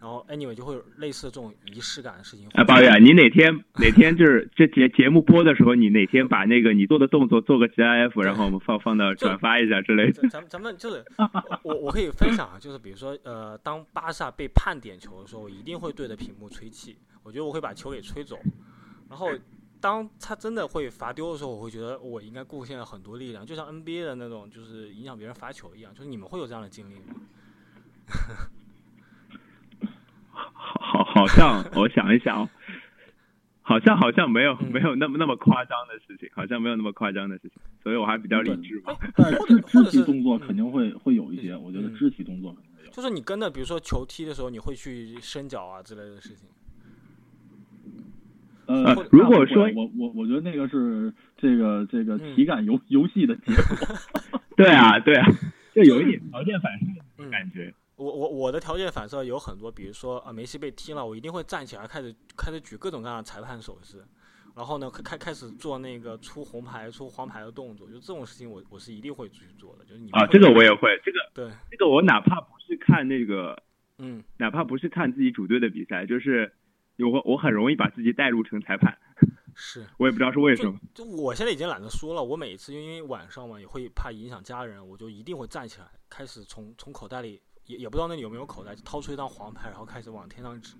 [0.01, 2.47] 然后，anyway 就会有类似这种仪式感的事情。
[2.55, 10.29] 哎，抱怨你哪天哪天就是这节节目播的时候，你哪天把那个你做的动作做个 GIF，然后我们放放到转发一下之类的。
[10.29, 11.05] 咱们咱们就是
[11.63, 18.39] 我我可以分享啊，就是比如说呃，当巴萨被判点球的时候，我一定会对着屏幕吹气，我觉得我会把球给吹走。
[19.09, 19.31] 然后
[19.81, 25.95] 当他真的会罚丢的时候，我会觉得我应该贡献了很多力量，就像 NBA 的那种，就是影响别人罚球一样。
[25.95, 27.15] 就是你们会有这样的经历吗？
[30.85, 32.49] 好， 好像我想一想哦，
[33.63, 38.95] 好像好像没有嗯没有那么那么夸张的事情，好像没有那么夸张的事情，所以我还比较理智吧。
[39.17, 42.91] 但是 肢肢体动作嗯肯定会会有一些，我觉得嗯肢体动作肯定会有。
[42.93, 46.49] 就是你跟着，比如说球踢的时候，你会去伸脚啊之类的事情。
[48.67, 53.97] 呃，如果说我我我觉得那个是这个这个嗯体感游游戏的结果。
[54.57, 55.27] 对啊，对啊，
[55.75, 56.87] 就有一点条件反射
[57.19, 57.75] 嗯的感觉。
[58.05, 64.05] 我我我的条件反射有很多，比如说啊，梅西被踢了，我一定会站起来开始开始举各种各样的裁判手势，
[64.55, 73.63] 然后呢开开开始做那个出红牌出黄牌的动作，就这种事情我我是一定会去做的，就是你啊，这个我也会，这个对，这个我哪怕不是看那个，
[73.99, 76.53] 嗯哪怕不是看自己主队的比赛，就是
[76.99, 78.97] 我我很容易把自己带入成裁判，
[79.55, 79.85] 是。
[79.99, 80.79] 我也不知道是为什么。
[80.93, 90.75] 就我现在已经懒得说了，我每一次因为晚上嘛也会怕影响家人，我就一定会站起来，开始从从口袋里也也不知道那里有没有口袋，掏出一张黄牌，然后开始往天上指，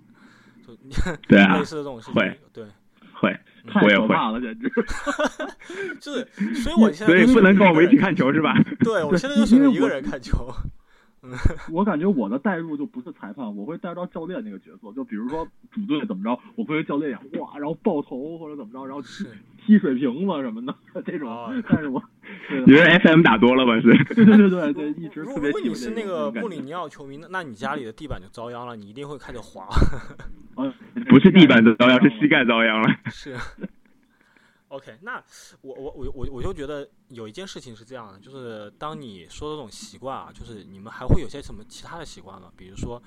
[0.65, 0.75] 就
[1.27, 2.65] 对啊 类似的这种事情会，对，
[3.13, 4.69] 会，太我也会可怕了，简直！
[5.99, 6.27] 就是，
[6.61, 8.53] 所以我现在所以就不能跟我们一起看球是吧？
[8.79, 10.53] 对，我现在就选择一个人看球。
[11.71, 14.91] 我感觉我的代入就不是裁判，我会带到教练那个角色。
[14.93, 19.25] 就比如说主队怎么着，我会跟教练演哇，然后爆头或者怎么着，然后踢
[19.65, 21.51] 踢水瓶子什么的这种哦。
[21.69, 22.01] 但是我，
[22.47, 23.79] 对你是 FM 打多了吧？
[23.81, 23.91] 是？
[24.13, 29.67] 对对对对对，一直特别如果你是那个布里尼奥球迷，那那你家里的地板就遭殃了，你一定会开始滑。
[30.57, 30.71] 嗯
[31.09, 32.87] 不是地板遭殃，是膝盖遭殃了。
[33.07, 33.35] 是。
[34.75, 35.23] OK，那
[35.61, 42.51] 我我我我我就觉得有一件事情是这样的，就是当你说的这种习惯啊，就是你们还会有些什么其他的习惯吗？
[42.57, 43.01] 比如说，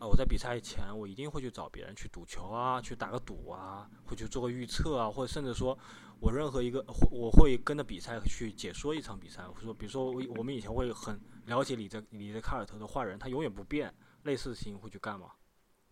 [0.00, 5.78] 呃，我在比赛前我一定会去找别人去赌球啊，去打个赌啊，会去做个预测啊，或者甚至说
[6.18, 15.26] 我任何一个会我会跟着比赛去解说一场比赛，或者说比如说我我们以前会很了解里泽里泽卡尔特的坏人，他永远不变，类似的事情会去干吗？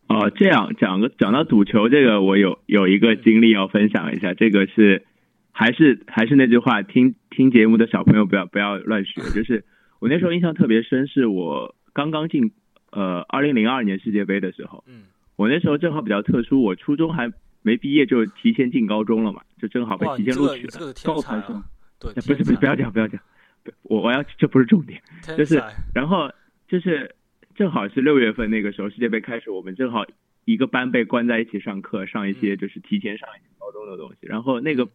[0.08, 4.34] 哦，这样讲个讲到赌球这个，我有有一个经历要分享一下。
[4.34, 5.06] 这个是
[5.52, 9.20] 还是还是那句话，听听节目的小朋友不要不要乱学。
[9.34, 9.64] 就是
[9.98, 12.52] 我那时候印象特别深，是我刚刚进
[12.90, 15.02] 呃二零零二年世界杯的时候，嗯
[15.36, 17.32] 我那时候正好比较特殊，我初中还
[17.62, 20.92] 没毕业就提前进高中了嘛，就正好被，提前录取了。
[21.04, 21.64] 高才材生啊！
[21.98, 23.20] 对，不是不是，不要讲不要讲，
[23.64, 25.00] 不我我要这不是重点。
[25.36, 25.62] 就是
[25.94, 26.30] 然后
[26.68, 27.14] 就是
[27.54, 30.04] 正好是六月份那个时候世界杯开始，我们正好
[30.44, 34.26] 一个班被关在一起上课，上一些就是提前上一些高中的东西。
[34.26, 34.88] 然后那个，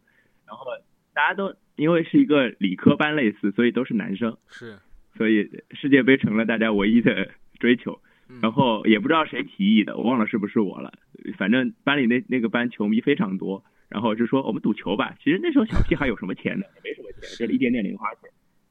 [0.47, 0.65] 然后
[1.13, 4.77] 大家都因为是一个理科班类似，所以都是男生，是，
[5.17, 7.29] 所以世界杯成了大家唯一的
[7.59, 8.01] 追求。
[8.27, 10.91] 嗯然后也不知道谁提议的，我忘了是不是我了。
[11.37, 15.15] 反正班里那那个班球迷非常多，然后就说我们赌球吧。
[15.23, 16.65] 其实那时候小屁孩有什么钱呢？
[16.75, 18.21] 也没什么钱，是就一点点零花钱。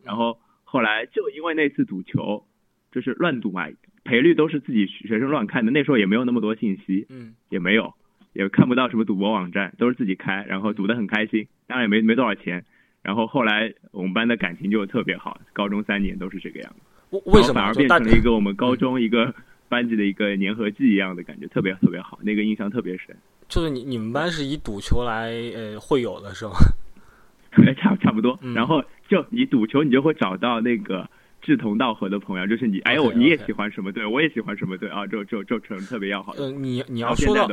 [0.02, 2.44] 然后后来就因为那次赌球，
[2.90, 3.68] 就是乱赌嘛，
[4.02, 5.70] 赔率都是自己学生乱看的。
[5.70, 7.94] 那时候也没有那么多信息，嗯也没有，
[8.34, 12.62] 也看不到什么赌博网站，都是自己开，然后赌得很开心，当然也没没多少钱。
[13.02, 16.80] 然后后来我们班的感情就特别好，高中三年都是这个样子。
[17.10, 19.34] 为为什么反而变成了一个我们高中一个
[19.68, 23.16] 班级的一个粘合剂一样的感觉，特别特别好，那个印象特别深。
[23.48, 26.52] 就是你你们班是以赌球来呃会友的是吗？
[27.76, 31.08] 差差不多嗯，然后就你赌球，你就会找到那个
[31.44, 33.18] 志同道合的朋友，就是你，哎呦，OK，OK。
[33.18, 36.34] 你也喜欢什么队，我也喜欢什么队啊，就就就成特别要好。
[36.34, 36.44] 的。
[36.44, 37.46] 呃，你你要说到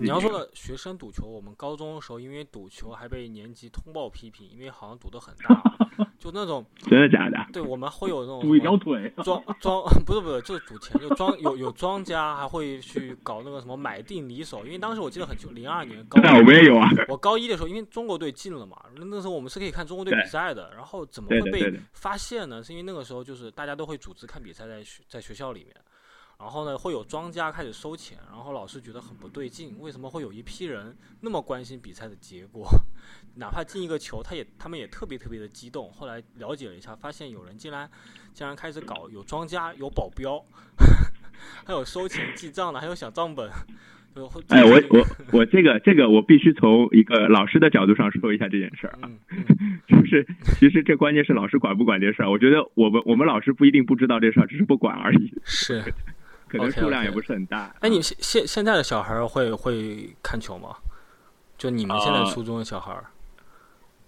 [0.00, 5.85] 你要说到学生赌球，我们高中的时候因为赌球还被年级通报批评，因为好像赌的很大，
[6.18, 7.36] 就那种 真的假的？
[7.52, 16.88] 对我们会有那种赌一条腿， 庄庄不是不是，就是赌钱，就庄有有庄家还会去搞那个什么买定离手，因为当时我记得很清，零二年高对，我们也有啊。
[17.08, 20.72] 我高一的时候，因为中国队进了嘛，那那时候我们是可以看中国队比赛的。
[20.76, 22.62] 然后怎么会被发现呢？
[22.62, 25.74] 是因为那个时候就是大家都会组织看比赛在学在学校里面，
[26.38, 32.68] 然后呢，会有庄家开始收钱，然后老师觉得很不对劲，为什么会有一批人那么关心比赛的结果？
[33.36, 35.90] 哪怕进一个球，他也他们也特别特别的激动。
[35.92, 37.88] 后来了解了一下，发现有人竟然
[38.32, 40.42] 竟然开始搞有庄家、有保镖，
[41.64, 43.50] 还有收钱记账的，还有小账本。
[44.48, 49.10] 哎，我我我这个这个我必须从一个老师的角度上说一下这件事儿啊，
[49.86, 50.26] 就是
[50.58, 52.30] 其实这关键是老师管不管这事儿。
[52.30, 55.34] 我觉得我们我们老师不一定不知道这事儿，只是不管而已。
[55.44, 55.82] 是，
[56.48, 57.76] 可能数量也不是很大。
[57.80, 60.74] 哎，你现现现在的小孩会会看球吗？
[61.58, 62.98] 就你们现在初中的小孩？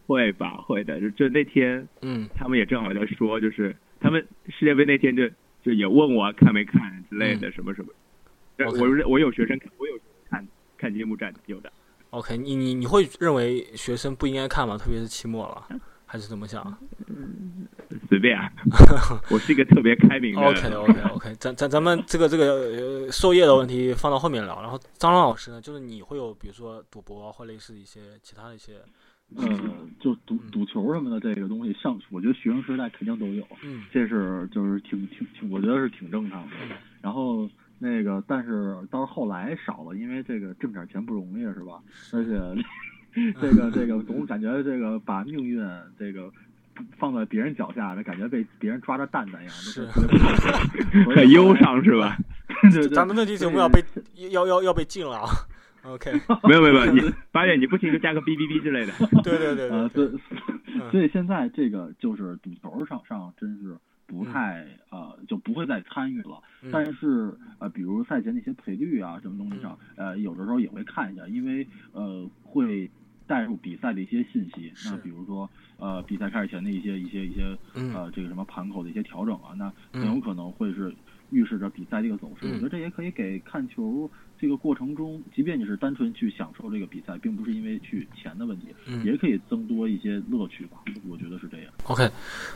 [0.09, 0.99] 会吧，会的。
[1.03, 5.29] 就就那天，嗯，他们也正好在说，就是他们世界杯那天就
[5.62, 7.92] 就也问我看没看之类的，什么什么。
[8.59, 9.92] 我我有学生看，我有
[10.31, 11.71] 看看节目站的，有的。
[12.09, 14.79] OK，你你你会认为学生不应该看吗？
[14.79, 16.77] 特别是期末了，还是怎么想？
[18.09, 18.51] 随便啊，
[19.31, 20.40] 我是一个特别开明的。
[20.40, 24.62] OK OK OK，咱咱咱们这个这个授业的问题放到后面聊。
[24.62, 28.77] 然后张老师呢，就是你会有比如说赌博或类似一些其他的一些。
[29.37, 33.47] 嗯，就赌赌球什么的这个东西，上我觉得学生时代肯定都有。
[33.62, 36.57] 嗯，这是就是挺挺挺，我觉得是挺正常的。
[37.03, 37.49] 然后。
[37.81, 41.79] 那个，但是到后来少了，因为这个挣点钱不容易，是吧？
[42.12, 42.64] 而且，
[43.41, 45.64] 这个这个总感觉这个把命运
[45.97, 46.29] 这个
[46.99, 49.87] 放在别人脚下，这感觉被别人抓着蛋蛋一样，是
[51.14, 52.19] 很忧伤，是吧？
[52.93, 53.81] 咱们那期节目要被
[54.33, 55.29] 要要要被禁了啊
[55.88, 56.12] ！OK，
[56.48, 58.92] 没有没有没有，你八月你不行就加个哔哔哔之类的。
[59.22, 63.77] 对对对对，所所以现在这个就是赌球上上真是。
[64.11, 72.90] 不太呃就不会再参与了，但是呃比如赛前那些赔率啊什么东西上，呃有的时候也会看一下，因为呃会
[73.27, 74.72] 带入比赛的一些信息。
[74.87, 77.55] 那比如说呃比赛开始前的一些一些一些
[77.92, 80.90] 呃这个什么盘口的一些调整啊，那很有可能会是
[81.31, 82.47] 预示着比赛的一个走势。
[82.47, 84.11] 我觉得这也可以给看球。
[84.41, 88.69] 这个过程中，即便你是单纯去享受这个比赛，并不是因为去钱的问题，
[89.05, 90.79] 也可以增多一些乐趣吧。
[91.09, 91.73] 我觉得是这样。
[91.87, 92.09] OK，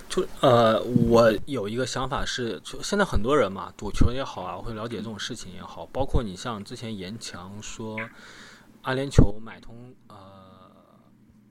[0.08, 7.98] 就呃，我有一个想法是，就现在很多人嘛，赌球也好啊，会了解这种事情也好，包括你像之前严强说，
[8.82, 10.14] 阿联酋买通呃，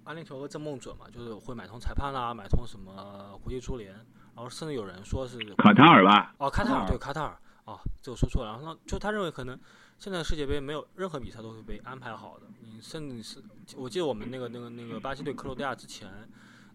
[0.05, 3.93] 阿联酋和郑梦准嘛，就是会买通裁判啦，买通什么国际足联，
[4.35, 6.33] 然后甚至有人说是卡塔尔吧？
[6.37, 8.51] 哦，卡塔尔对卡塔尔，哦，这我说错了。
[8.51, 9.59] 然后呢，就他认为可能。
[9.97, 13.39] 现在世界杯没有任何比赛都是被安排好的，你甚至是，
[13.77, 16.09] 我记得我们那个那个那个巴西对克罗地亚之前，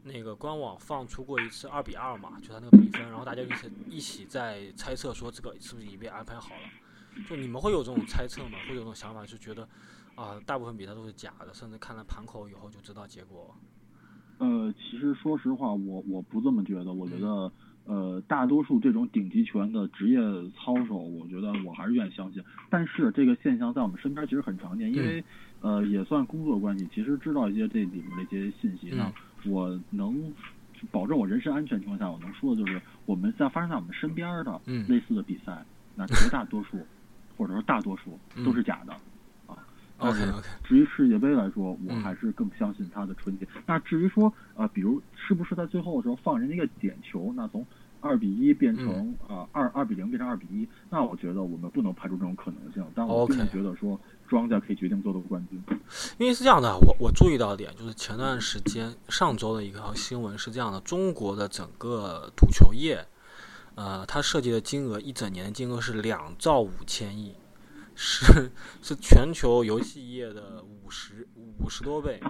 [0.04, 7.24] 那个官网放出过一次二比二嘛，就他那个比分，然后大家一起一起在猜测说这个是不是已经被安排好了？
[7.28, 8.60] 就你们会有这种猜测吗？
[8.68, 9.68] 会有这种想法，就觉得
[10.14, 13.52] 啊，大部分比赛都是假的，甚至看了盘口以后就知道结果。
[14.38, 17.50] 呃，其实说实话，我我不这么觉得，我觉得。
[17.88, 20.18] 呃，大多数这种顶级球员的职业
[20.56, 22.42] 操守，我觉得我还是愿意相信。
[22.68, 25.22] 但是这个现象在我们身边其实很常见，因为
[25.60, 28.90] 呃也算工作关系，其实知道一些这里面的一些信息。
[28.90, 29.08] 那
[29.48, 30.20] 我能
[30.90, 36.84] 保证我人身安全情况下，我能说的就是，我们在发生在我们身边的类似的比赛，那绝大多数
[37.36, 38.92] 或者说大多数都是假的。
[39.98, 40.48] OK OK。
[40.64, 43.46] 至于世界杯来说，我还是更相信他的纯洁。
[43.64, 47.66] 那至于说呃，比如是不是在最后的时候放人家一个点球，那从
[48.00, 52.84] 二比一变成啊二二比零变成二比一，那我觉得我们不能排除这种可能性。
[52.94, 55.60] 但我并不觉得说庄家可以决定做到冠军。
[56.18, 63.04] 因为是这样的，我我注意到一点，就是前段时间上周的一个新闻是这样的：中国的整个赌球业，
[63.74, 67.34] 呃，它涉及的金额一整年的金额是两兆五千亿。
[67.96, 68.50] 是
[68.82, 72.20] 是全球游戏业的五十五十多倍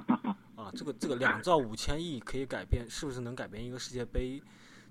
[0.55, 0.71] 啊！
[0.75, 4.41] 这个这个两兆五千亿可以改变，是不是能改变一个世界杯？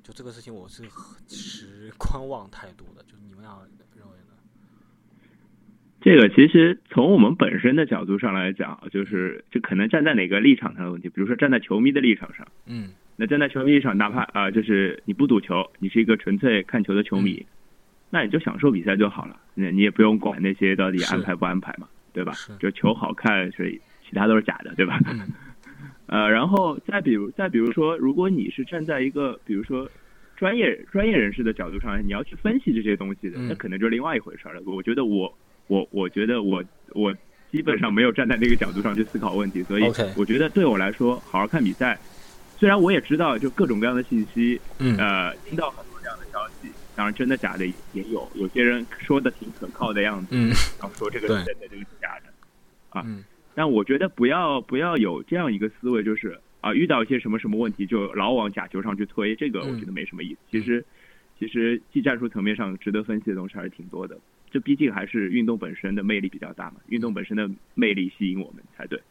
[0.04, 0.84] 就这个事情，我是
[1.28, 3.02] 持 观望态度的。
[3.04, 3.58] 就你们俩
[3.96, 4.36] 认为呢？
[6.02, 11.08] 这个其实从我们本身的角度上来讲，就是就可能站在哪个立场上的问题。
[11.08, 17.46] 比如说站在球迷的立场上，嗯，那站在球迷立场，哪怕啊，就是你不赌球，你是一个纯粹看球的球迷。
[18.10, 22.34] 那你就享受比赛就好了，那你也不用管那些到底安排不安排嘛，对吧？
[22.60, 25.00] 就球好看，所以其他都是假的，对吧？
[26.08, 29.90] 呃，然后再比如，再比如说，如果你是站在一个比如说
[30.38, 34.62] 专业专业人士的角度上，你要去分析这些东西的，那可能就是另外一回事了。
[34.66, 35.36] 我觉得我
[35.68, 36.64] 我我觉得我
[36.94, 37.14] 我
[37.52, 39.84] 基本上没有站在那个角度上去思考问题，所以
[40.16, 41.98] 我觉得对我来说，好好看比赛。
[42.58, 46.70] 虽然我也知道就各种各样的信息，嗯呃，听到很多这样的消息。
[46.96, 53.06] 当然，真的假的也有，有些人说的挺可靠的样子，嗯，然后说这个是真的，这个是假的，啊，
[53.54, 60.40] 但我觉得不要不要有这样一个思维，就是啊，遇到一些什么什么问题就老往假球上去推，这个我觉得没什么意思。
[60.50, 60.84] 其实，
[61.40, 64.18] 其实技战术层面上值得分析的东西还是挺多的。
[64.52, 69.02] 这毕竟还是运动本身的魅力比较大嘛，运动本身的魅力吸引我们才对。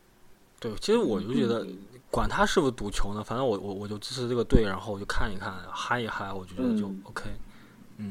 [0.59, 1.67] 对，其实我就觉得，
[2.11, 7.25] 管他是不是赌球呢，反正我我我就支持这个队，然后我就看一看，嗨一嗨，我就觉得就 OK。
[7.27, 7.54] 嗯，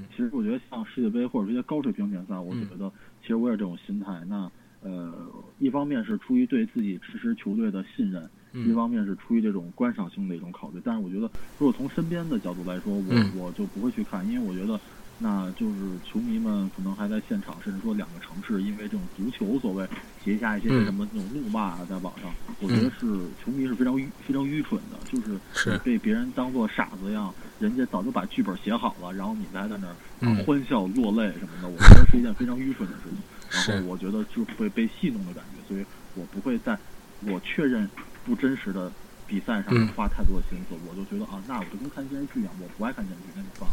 [0.09, 4.23] 其实我觉得像世界杯或者这些高水平联赛，我觉得其实我也这种心态。
[4.27, 10.81] 那呃，一方面是出于对自己支持球队的信任，一方面是出于这种观赏性的一种考虑。
[10.83, 14.79] 但是我觉得，如果从身边的角度来说，我我就不会去看，因为我觉得
[15.23, 19.87] 那就是球迷们可能还在现场，甚至说两个城市，因为这种足球所谓
[20.23, 23.07] 结下一些什么那种怒骂啊，在网上，我觉得是
[23.41, 33.17] 球迷是非常愚非常愚蠢的，就是被别人当做傻子一样，人家早就把剧本写好了，然后你还在那儿欢笑落泪什么的，我觉得是一件非常愚蠢的事情。
[33.49, 36.77] 然后我觉得就会被戏弄的感觉，所以我不会在
[37.21, 37.89] 我确认
[38.25, 38.91] 不真实的
[39.27, 40.75] 比赛上花太多的心思。
[40.87, 43.67] 我就觉得啊，那我就跟看电视剧一样，我不爱看电视剧，那就放。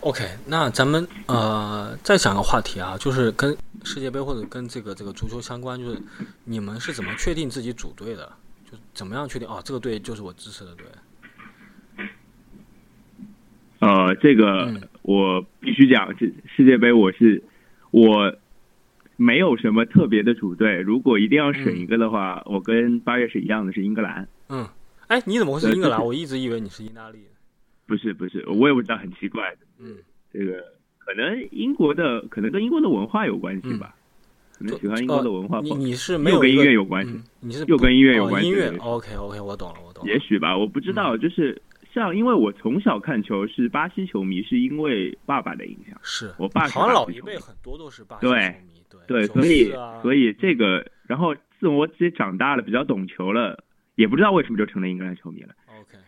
[0.00, 6.02] OK，那咱们呃再讲个话题啊，就是跟世界杯或者跟这个这个足球相关，就是
[6.44, 8.32] 你们是怎么确定自己组队的？
[8.70, 9.60] 就怎么样确定啊？
[9.64, 10.86] 这个队就是我支持的队。
[13.80, 17.42] 呃，这个我必须讲，这世界杯我是
[17.90, 18.34] 我。
[19.22, 24.28] 没有什么特别的主队，如果一定要选一个的话，我跟八月是一样的，是英格兰。
[24.48, 24.66] 嗯，
[25.06, 26.04] 哎，你怎么会是英格兰？
[26.04, 27.18] 我一直以为你是意大利。
[27.86, 29.54] 不是不是，我也不知道，很奇怪。
[29.78, 29.96] 嗯，
[30.32, 30.52] 这个
[30.98, 33.94] 可能英国的，可能跟英国的文化有关系吧。
[34.58, 35.60] 可能喜欢英国的文化。
[35.60, 37.20] 你你是没有跟音乐有关系？
[37.40, 38.48] 你是又跟音乐有关系？
[38.48, 38.68] 音乐。
[38.78, 40.12] OK OK，我懂了，我懂了。
[40.12, 41.16] 也许吧，我不知道。
[41.16, 41.60] 就是
[41.92, 45.98] 像，因为我从小看球是巴西球迷，是因为爸爸的影响。
[46.02, 48.71] 是我爸好像老一辈很多都是巴西球迷。
[49.06, 49.72] 对，所以
[50.02, 53.64] 所以这个，然后自我自己长大了，比较懂球了，
[53.94, 55.54] 也不知道为什么就成了英格兰球迷了。
[55.80, 55.98] OK，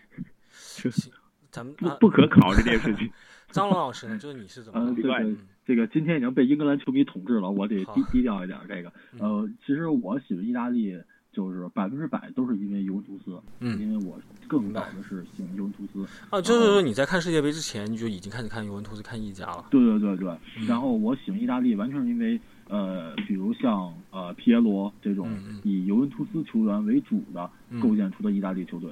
[0.76, 1.10] 就是
[1.50, 3.10] 咱们不不可考这件事情。
[3.50, 4.18] 张龙老师呢？
[4.18, 4.94] 就是你是怎么？
[4.96, 8.58] 这个这个今天已经被英格兰球迷统治了，我得低低调一点。
[8.68, 11.00] 这个呃，其实我喜欢意大利，
[11.32, 16.04] 就是百分之百都是因为尤文图斯，嗯，因为我更早的是喜欢尤文图斯。
[16.30, 19.66] 啊，就是说你在看世界杯之前，你就已经开始看尤文图斯、看意甲了。
[19.70, 22.40] 对对对对，然后我喜欢意大利，完全是因为。
[22.68, 25.28] 呃，比如像呃皮耶罗这种
[25.62, 27.48] 以尤文图斯球员为主的
[27.80, 28.90] 构建出的意大利球队，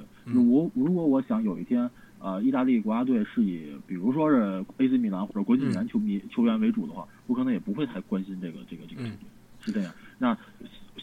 [0.50, 9.26] 我如果我想有一天，呃，意大利国家队是以比如说是 AC 米兰或者国际米兰球迷球员为主的话，我可能也不会太关心这个这个这个球队，
[9.60, 9.92] 是这样。
[10.18, 10.36] 那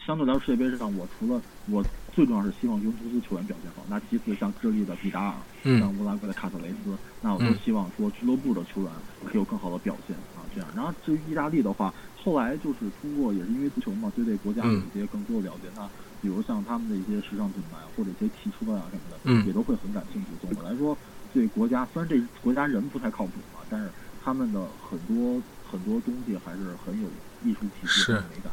[0.05, 5.33] 相对来说世界杯上，我除了我最重要是希望尤文图斯球员表现好，那其次像智利的比达尔，
[5.79, 8.91] 像乌拉圭的卡特雷斯，那我都希望说俱乐部的球员
[9.25, 10.15] 可以有更好的表现。
[10.35, 10.69] 啊，这样。
[10.75, 11.93] 然后至于意大利的话。
[12.21, 15.69] 后来就是通过，也是因为足球嘛，对这国家有一些更多的了解。
[15.73, 15.89] 那
[16.21, 20.27] 比如像他们的一些时尚品牌或者一些汽车啊什么的，也都会很感兴趣。
[20.41, 20.95] 总的来说，
[21.33, 23.89] 对国家虽然这国家人不太靠谱嘛，但是
[24.21, 25.41] 他们的很多
[25.71, 27.07] 很多东西还是很有
[27.45, 28.51] 艺术气息和美感。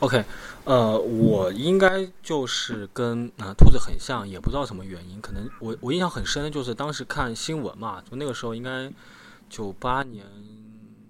[0.00, 0.24] OK，
[0.64, 8.92] 呃，我应该就是跟啊兔子很像，也不知道什么原因，可能我我印象很深的就是当时看新闻嘛，就那个时候应该
[9.52, 10.26] 九八年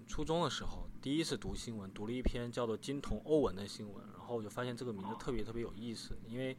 [0.08, 0.88] 初中的时候。
[1.00, 6.56] 第一次读新闻，读了一篇叫做《金童欧文》的新闻，然后我就发现这个名字特别特别有意思，因为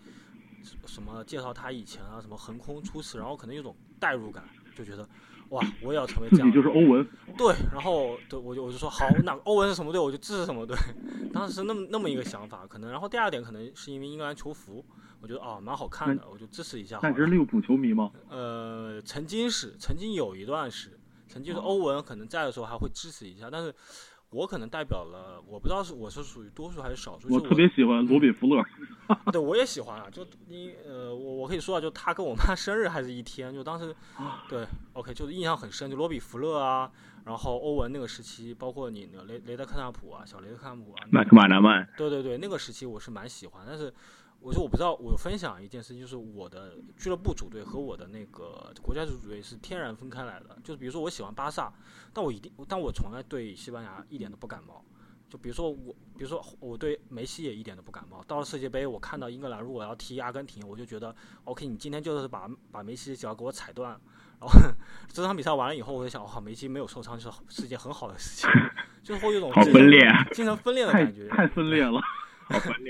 [0.86, 5.08] 什么介绍他以前啊，什么横空出世，然后可能有种代入感，就觉得
[5.50, 6.48] 哇，我也要成为这样。
[6.48, 7.06] 你就是欧文。
[7.38, 10.78] 对，然后对我就我就说好，那欧文是什么队，我就支持什么队。
[11.34, 12.92] 当时是那么那么一个想法，可能。
[12.92, 14.86] 然后第二点可能是因为英格兰球服，
[15.20, 17.00] 我觉得啊蛮好看的，我就支持一下。
[17.04, 18.12] 那是利物浦球迷吗？
[18.30, 21.00] 呃，曾经是，曾经有一段是，
[21.34, 23.74] 曾经是欧文可能在的时候还会支持一下，但是。
[24.36, 27.32] 我可能代表了，我不知道是我是属于多数还是少数。
[27.32, 28.64] 我特别喜欢罗比弗勒。
[29.32, 30.10] 对，我也喜欢啊。
[30.12, 33.96] 就你呃，我我可以说啊，就他跟我妈 生日还是一天，就当时
[34.50, 36.92] 对，OK，就是印象很深，就罗比弗勒啊，
[37.26, 41.88] 然后欧文那个时期，包括你那雷雷德克纳普啊，小雷德克纳普啊，麦克马纳曼。
[41.96, 43.94] 对对对，那个时期我是蛮喜欢，但是。
[44.44, 50.58] 我说我不知道，我分享一件事情，就是我的俱乐部主队和我的那个国家队主队是天然分开来的。
[50.62, 51.72] 就是比如说我喜欢巴萨，
[52.12, 54.84] 但我一定，但我从来对西班牙一点都不感冒。
[55.30, 58.22] 就比如说我，比如说我对梅西也一点都不感冒。
[58.28, 61.16] 到了世界杯，我看到英格兰如果要踢阿根廷，我就觉得
[61.46, 63.92] OK，你今天就是把把梅西脚要给我踩断。
[64.42, 64.60] 然后
[65.08, 68.50] 这场比赛完了以后，我就想，哇，梅西没有受伤就是是件很好的事情，
[69.02, 72.02] 就会有种好分裂，精神分裂的感觉，太分裂了。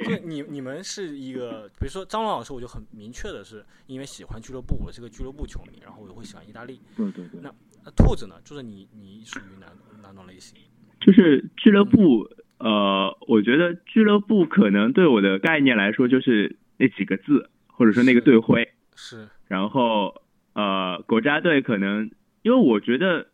[0.06, 6.80] 就你你们是一个，比如说张龙老师，我就很明确的是，因为喜欢俱乐部，我是个俱乐部球迷，然后我就会喜欢意大利。
[6.95, 7.39] 对对对。
[7.41, 7.54] 那
[7.86, 8.36] 那兔子呢？
[8.43, 9.68] 就是你你属于哪
[10.01, 10.58] 哪种类型？
[10.99, 18.74] 就是俱乐部，呃，我觉得俱乐部可能对我的概念来说，就是那几个字，或者说那个队徽。
[18.95, 19.28] 是。
[19.47, 20.22] 然后
[20.54, 22.10] 呃，国家队可能
[22.41, 23.28] 因为我觉得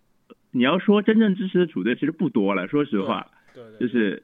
[0.51, 4.23] 你要说真正支持的主队其实不多了，说实话，对对，就是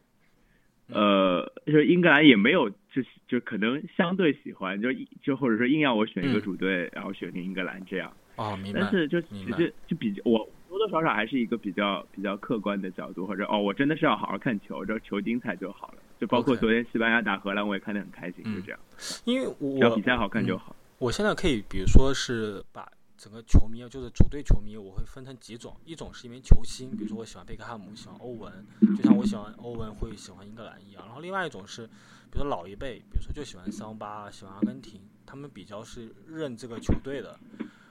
[0.87, 4.89] 呃，就是英格兰也没有，就是就可能相对喜欢，就
[5.23, 8.11] 就或者说硬要我选一个主队，然后选定英格兰这样。
[8.35, 8.81] 哦，明白。
[8.81, 15.95] 但是就其实就比较我多多少少还是一个比较比较客观的角度，或者哦，我真的是要好好看球，这球精彩就好了。
[16.19, 18.79] 就包括昨天西班牙打荷兰，我也看得很开心，就这样。
[19.25, 20.75] 因为我只要比赛好看就好。
[20.97, 28.65] 我现在可以，比如说是把整个球迷，就是主队球迷，我会分成几种，一种是因为球星，比如说我喜欢贝克汉姆，喜欢欧文，
[28.97, 31.05] 就像我喜欢欧文会喜欢英格兰一样。
[31.05, 31.87] 然后另外一种是，
[32.31, 37.39] 比如说老一辈，比如说就喜欢桑巴，喜欢阿根廷，他们比较是认这个球队的。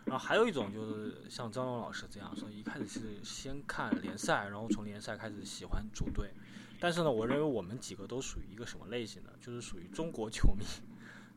[0.04, 6.30] 然后还有一种就是像张龙老师这样说，一开始是先看联赛，然后从联赛开始喜欢主队。
[6.78, 9.32] 但是呢，我认为我们几个都属于一个什么类型的？
[9.40, 10.64] 就是属于中国球迷，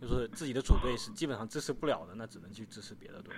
[0.02, 3.34] 就是自己的主队是基本上支持不了的，那只能去支持别的队。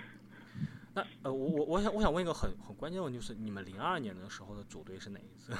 [0.92, 5.52] 那呃，我我我想我想问一个很很关键的问题，就是你们零二年的时候的组队是哪一次？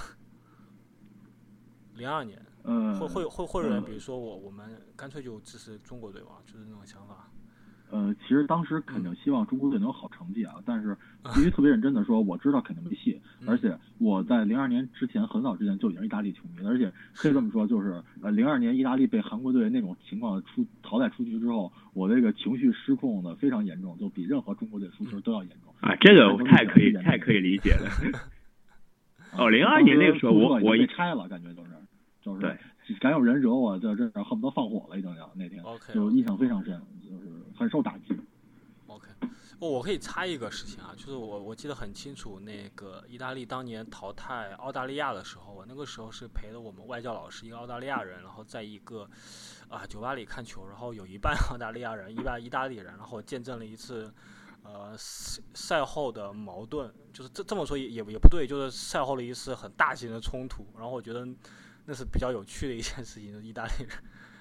[1.95, 7.30] 零二年，嗯，会会会会有人，比如说我我们干脆就支持中国队吧，就是那种想法。
[7.91, 10.97] 呃，其实当时肯定希望中国队能有好成绩啊，但是
[11.35, 13.21] 必须特别认真的说，我知道肯定没戏。
[13.47, 25.75] 而且我在零二年之前很早之前就已经意大利球迷了，而且可以这么说，就是呃零二年意大利被韩国队那种情况出淘汰出局之后，我这个情绪失控的非常严重，就比任何中国队输球都要严重。
[25.81, 27.91] 啊，这个太可以太可以理解了。
[29.37, 31.71] 哦，零二年那个时候我我一拆了，感觉就是
[32.23, 35.63] 就是，敢有人惹我，就这恨不得放火了，已经要那天，
[35.95, 37.27] 就印象非常深，就是
[37.61, 38.19] 很受打击。
[38.87, 39.07] OK，
[39.59, 49.09] 哦，我可以插一个事情啊，就是我我记得很清楚，那个意大利当年淘汰澳大利亚的时候，我那个时候是陪了我们外教老师一个澳大利亚人，然后在一个
[49.69, 54.13] 啊酒吧里看球，然后有一半 澳大利亚人，一半意大利人，然后见证了一次
[54.63, 61.29] 呃赛后的矛盾，就是这这么说也也也不对，就是赛后的一次很大型的冲突，然后我觉得
[61.85, 63.91] 那是比较有趣的一件事情，就是意大利人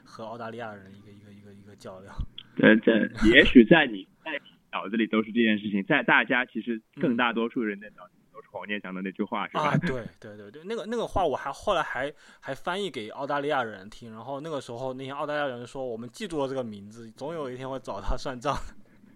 [0.10, 2.14] 和澳大利亚人一个一个一个一个较量。
[2.57, 9.70] 对，对也许在你在你脑子里都是这件事情，在大家其实更大多数人的脑子里都是黄健翔的那句话，是吧？
[9.70, 18.57] 啊，对对对对，那个那个话我还后来还还翻译给澳大利亚人听，然后那个时候那些澳大利亚人说，我们记住了这个名字，总有一天会找他算账。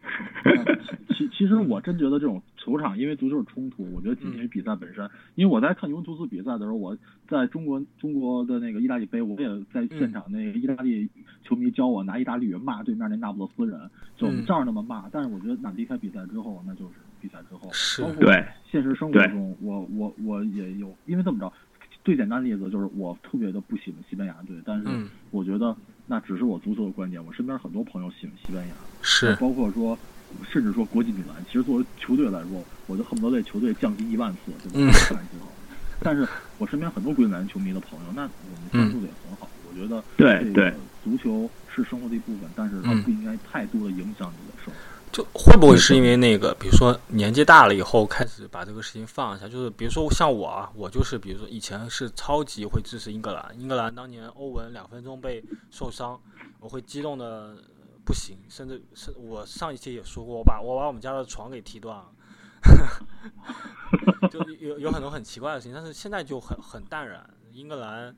[1.13, 5.09] 其其实我真觉得这种球场，因为足球是冲突，我觉得仅限于比赛本身。
[5.35, 6.97] 因为我在看尤文图斯比赛的时候，我
[7.27, 11.09] 在中国中国的那个意大利杯，我也在现场，那个意大利
[11.43, 13.79] 球迷教我拿意大利语骂对面那那不勒斯人，
[14.17, 15.09] 就我们照着那么骂。
[15.11, 17.69] 但是我觉得那离开比赛之后，那就是比赛之后。
[17.71, 21.51] 是包括对现实生活中，我我我也有，因为这么着，
[22.03, 25.75] 最简单的例子就是我特别的不喜欢西班牙队，但是嗯，我觉得
[26.07, 28.73] 那只是我足球的观点，我身边很多朋友喜欢西班牙。
[29.01, 29.97] 是包括说，
[30.51, 35.19] 甚至说国际米兰，其实作为球队来说，我就恨不得为球队降级一万次，对吧？
[35.39, 35.47] 嗯。
[36.01, 36.27] 但是
[36.57, 39.47] 我身边很多国际米兰球迷的朋友，那我们关注的也很好。
[39.69, 40.73] 我觉得对对，
[41.03, 44.79] 足球是生活的一部分，但是它嗯不应该太多的影响你的生活。
[45.11, 49.47] 就会不会是因为那个，比如说年纪大了以后开始把这个事情放下？
[49.47, 56.19] 就是比如说像我啊，我就是比如说以前是超级会支持英格兰，英格兰当年欧文两分钟被受伤，
[56.59, 57.55] 我会激动的
[58.05, 62.11] 不行，甚至是我上一期也说过，我把我把我们家的床给踢断了。
[64.31, 67.29] 就有有很多很奇怪的事情，但是现在就很很淡然。
[67.51, 68.15] 英格兰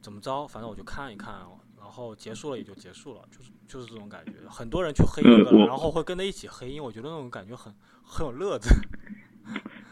[0.00, 1.34] 怎么着，反正我就看一看，
[1.76, 4.32] 然后结束了也就结束了，就是就是这种感觉。
[4.48, 8.70] 很多人去黑英格兰，然后会跟着一起黑因为，我觉得那种感觉很很有乐子。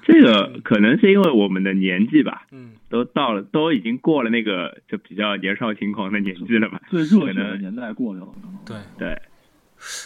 [0.03, 6.81] 这个可能是因为我们的年纪吧，嗯，都到了，都已经过了那个就比较年少轻狂的年纪了吧。
[6.91, 9.23] 最热血的可能年代过去了，可能对，对，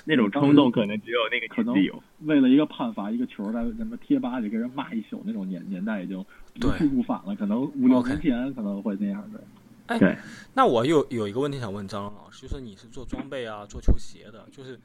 [0.05, 2.03] 那种冲动可能只有那个可能年纪有。
[2.21, 6.25] 为了一个判罚，一个球在什么贴吧里跟人骂一宿那种年年代已经无
[6.61, 7.35] 对处不返了。
[7.35, 9.43] 可能五六年前可能会那样的。
[9.87, 10.17] 哎对，
[10.53, 14.77] 那我有有一个问题想问张龙老师，就是你是做装备啊、做球鞋的，就是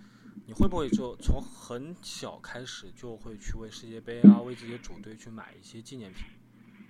[0.46, 6.26] 你会不会就从很小开始就会去为世界杯啊、为自己的主队去买一些纪念品？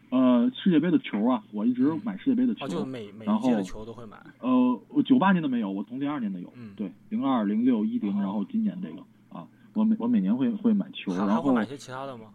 [0.09, 2.65] 呃，世界杯的球啊，我一直买世界杯的球。
[2.65, 4.21] 哦，就是每每然一届的后球都会买。
[4.39, 6.51] 呃，我九八年的没有，我从零二年的有。
[6.55, 12.33] 嗯对，零二、零六、一零，哦然后今年这个啊，我每我每年会会买球，然后还还会买一些其他的吗？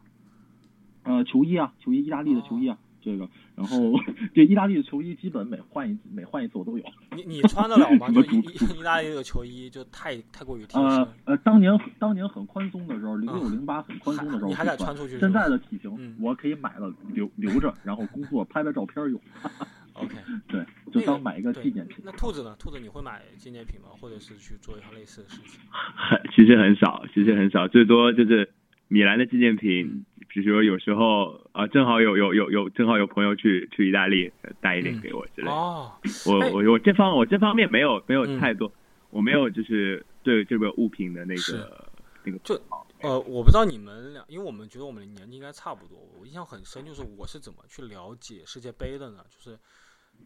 [1.03, 3.93] 呃球衣啊，球衣，意大利的球衣啊，这个，然后
[4.35, 6.85] 这意大利的球衣基本每换一每换一次我都有。
[7.15, 8.11] 你你穿得了吗？
[8.13, 11.09] 就意意意大利这个球衣就太太过于贴呃身。
[11.27, 19.21] 呃，当年当年很宽松的时候，零六零八很宽松的时候，你还我可以敢穿出去现在的体型嗯，我可以买了留留着，然后工作拍拍照片用。
[19.95, 20.15] OK，
[20.49, 21.99] 对，就当买一个纪念品。
[22.05, 22.55] 那兔子呢？
[22.59, 23.89] 兔子你会买纪念品吗？
[23.99, 25.61] 或者是去做一下类似的事情？
[25.71, 28.53] 很其实很少，其实很少，最多就是
[28.89, 30.05] 米兰的纪念品，
[30.43, 34.31] 比如说有时候啊，正好有有有有正好有朋友去去意大利，
[34.61, 35.51] 带一点给我之类的。
[35.51, 35.91] 哦，
[36.27, 38.71] 我哎我我这方我这方面没有没有嗯太多，
[39.09, 41.91] 我没有就是对这个物品的那个
[42.23, 42.55] 那个就
[43.01, 45.99] 呃，我不知道你们俩，因为我们觉得我们的年纪应该差不多。
[46.21, 49.25] 我印象很深，就是我是怎么去了解世界杯的呢？
[49.31, 49.59] 就是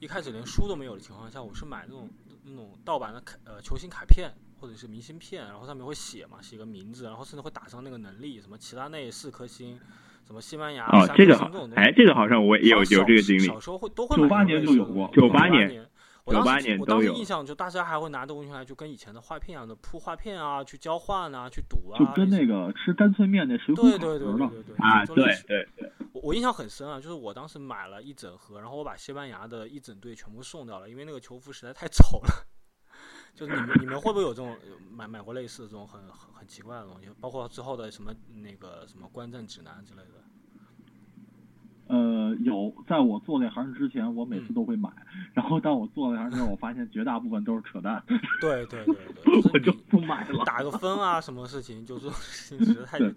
[0.01, 2.11] 一开始连书都没有的情况下，我是买那种
[2.45, 4.29] 那种盗版的卡呃球星卡片
[4.61, 9.81] 或者是明信片，然后上面会写嘛，写个名字，然后甚至会打上那个能力，什么齐达内四颗星，
[10.27, 11.75] 什么西班牙哦这个三颗星这种东西。
[11.77, 15.87] 哎这个好像我也有有这个经历小，小时候会都会买98年就有过东西98 98年
[16.23, 24.63] 我当时我当时年都有印象就大家还会拿这东西来就跟以前的画片一样的铺画片啊，去交换啊，去赌啊，就跟那个吃干脆面那水对浒对对对口似的。
[24.63, 32.47] 对对啊，对对对，我我印象很深啊，就是我当时买了一整盒，然后我把西班牙的一整队全部送掉了，因为那个球服实在太丑了。
[33.35, 34.57] 就是你们你们会不会有这种
[34.91, 40.25] 买买过类似的这种很很很奇怪的东西，包括之后的什么那个什么观战指南之类的？
[41.91, 44.89] 呃，有，在我做那行之前，我每次嗯都会买，
[45.35, 48.01] 然后当我做那行之后，我发现绝大部分都是扯淡，
[48.41, 50.45] 对对对对，我就就是不买了。
[50.45, 53.13] 打个分啊，什么事情，就这种事情实在太对，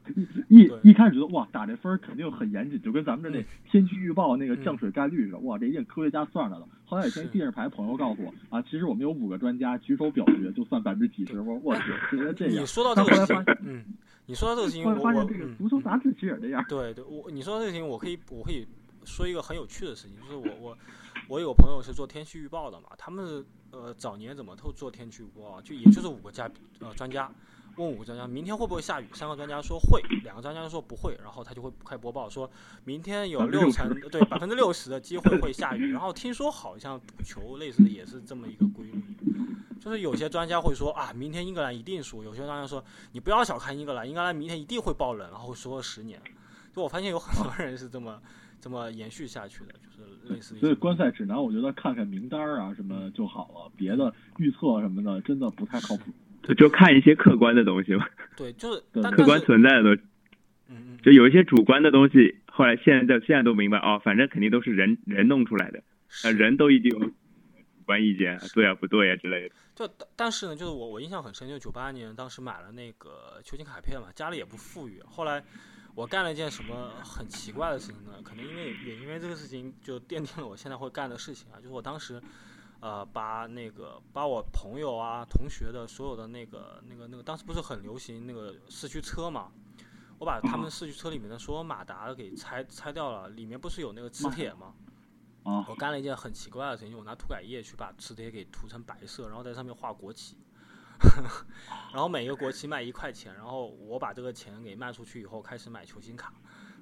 [0.50, 6.68] 一一开始觉得哇，打这分肯定很严谨，就跟咱们这那嗯天气预报那个嗯降水概率似的，哇，这一定科学家算出来的。
[6.86, 12.64] 后来有一天电视台朋友告诉我啊，其实我们有五个专家举手表决就算百分之几十，我说我去，原来这样。
[12.64, 13.84] 你说到但这个嗯，
[14.26, 16.64] 你说到这个事情，我我来发现这个嗯足球杂志其实也这样。
[16.70, 18.66] 对对，我你说这个事情，我可以我可以
[19.04, 20.78] 说一个很有趣的事情，就是我我
[21.28, 26.50] 我有个朋友是做天气预报的嘛，他们呃早年怎么都做天气预报啊，就也就是五个家
[26.80, 27.30] 呃专家
[27.76, 32.50] 问五个专家明天会不会下雨，三个专家说会，两个专家说不会，然后他就会开播报说
[32.86, 39.04] 明天有六成60%对百分之六十的机会会下雨，然后听说好像赌球类似的也是这么一个规律。
[39.84, 42.82] 就是有些专家会说啊，明天英格兰一定输；有些专家说
[43.12, 46.18] 你不要小看英格兰，英格兰明天一定会爆冷，然后说了十年。
[46.74, 48.18] 就我发现有很多人是这么
[48.62, 56.12] 这么延续下去的，就是类似于所以观赛指南，我觉得看看名单儿啊什么就好了，别的预测什么的真的不太靠谱。
[56.48, 58.82] 就 就看一些客观的东西吧，对，就是
[59.12, 60.02] 客观存在的东西，
[60.70, 65.84] 嗯嗯，就有一些主观的东西，后来现在现在都明白哦，反正肯定都是人人弄出来的，
[66.24, 67.14] 呃，人都已经有主
[67.84, 69.56] 观意见，对啊不对啊之类的。
[69.76, 75.44] 就但但是呢，就是我我印象很深，就九八年当时买了那个球星卡片嘛，家里也不富裕，后来
[75.94, 78.14] 我干了一件什么很奇怪的事情呢？
[78.24, 82.22] 可能因为也因为这个事情，就奠定了我现在会干的事情啊，就是我当时。
[82.80, 89.50] 呃，把那个把我朋友啊、同学的所有的那个、那个、那个，当时不是很流行那个四驱车嘛？
[90.20, 94.74] 我把他们四驱车里面的所有马达给拆拆掉了，里面不是有那个磁铁吗？
[95.44, 100.38] 啊，我干了一件很奇怪的事情，我拿涂改液去把磁铁给涂成白色，然后在上面画国旗，
[101.94, 106.34] 然后每一个国旗卖一块钱，然后我把这个钱给卖出去以后，开始买球星卡。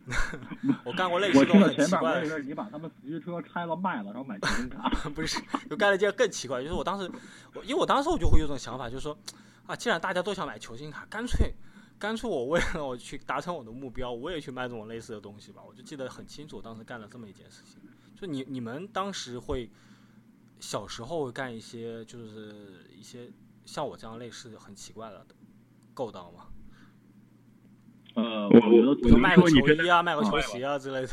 [0.84, 4.90] 我干过类似我这种很奇怪的事，你把他们四驱车拆了卖了，然后买球星卡。
[5.14, 5.40] 不是，
[5.70, 7.12] 就干了一件更奇怪，就是我当时，
[7.54, 9.18] 我因为我当时我就会有种想法，就是说，
[9.68, 11.54] 啊，既然大家都想买球星卡，干脆。
[12.00, 15.62] 干脆我为了我去达成我的目标，我也去卖这种类似的东西吧。
[15.64, 17.80] 我就记得很清楚，我当时干了这么一件事情。
[18.22, 19.68] 就你你们当时会
[20.60, 23.32] 小时候会干一些就是一些
[23.66, 25.26] 像我这样类似很奇怪的
[25.96, 26.46] 勾当吗？
[28.14, 31.10] 呃，我我能说你真的球衣啊，卖个球鞋啊之类的。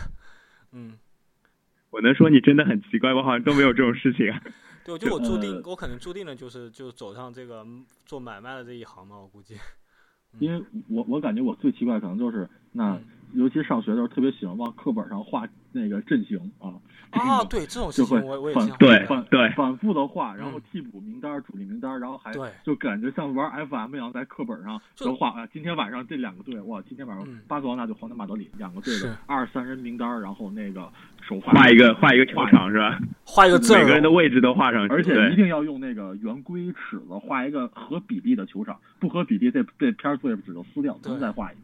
[0.72, 0.98] 嗯，
[1.88, 4.42] 我能说你真的很奇怪，我好像都没有这种事情啊。
[4.84, 7.66] 对，我觉得我注定呃我可能注定了就是就走上这个
[8.04, 9.56] 做买卖的这一行嘛，我估计。
[10.40, 13.04] 因为我我感觉我最奇怪可能就是那嗯，
[13.34, 16.74] 尤其上学的时候特别喜欢往课本上画那个阵型啊。
[17.10, 22.30] 啊，对这种事就会情我我也反经对反对反复的画，然后嗯替补名单、主力名单，然后还
[22.62, 25.46] 就感觉像玩 FM 一样，在课本上就画啊。
[25.46, 30.92] 今天晚上这两个队，哇，今天晚上嗯巴塞罗那对皇家马德里两个队的二三人名单，然后那个
[31.26, 32.98] 手画画一个画一个球场是吧？
[33.24, 41.62] 画一个字每个人的，位置都画上去，而且一，定要用那个圆规尺子画一个合比例的球场，不合比例这这片儿作业纸就撕掉，重新再画一个。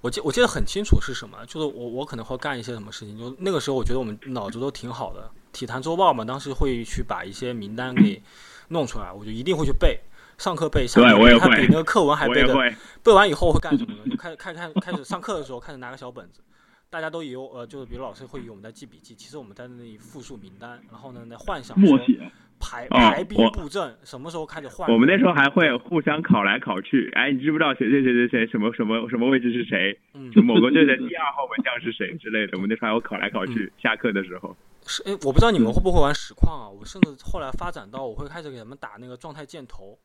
[0.00, 5.30] 我记我记得很清楚是什么，就是我我可能会干一些什么事情，就那个时候我觉得我们脑子都挺好的。
[5.52, 8.22] 体坛周报嘛，当时会去把一些名单给
[8.68, 10.00] 弄出来，我就一定会去背，
[10.38, 12.54] 上课背，下课背，对我也会他比那个课文还背的。
[13.02, 14.10] 背完以后会干什么呢？
[14.10, 16.40] 就开 开开开始上课的时候，开始拿个小本子，
[16.88, 22.30] 大家都以为呃，就是比如老师会以为我们在记笔记，其实我们在那里复述名单，然后呢，在幻想说默写，
[22.72, 24.90] 排哦排兵布阵，什么时候开始换。
[24.90, 29.98] 我们那时候还会互相考来考去，哎，你知不知道谁谁谁谁谁什么什么什么位置是谁？
[30.14, 32.56] 嗯就某个队的 第二号门将是谁之类的。
[32.56, 34.56] 我们那时候还会考来考去，下课的时候。
[34.86, 36.68] 是哎，我不知道你们会不会玩实况啊？
[36.68, 39.98] 我甚至后来发展到我会开始给他们打那个状态箭头，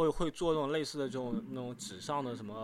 [0.00, 2.54] 会会做那种类似的这种那种纸上的什么、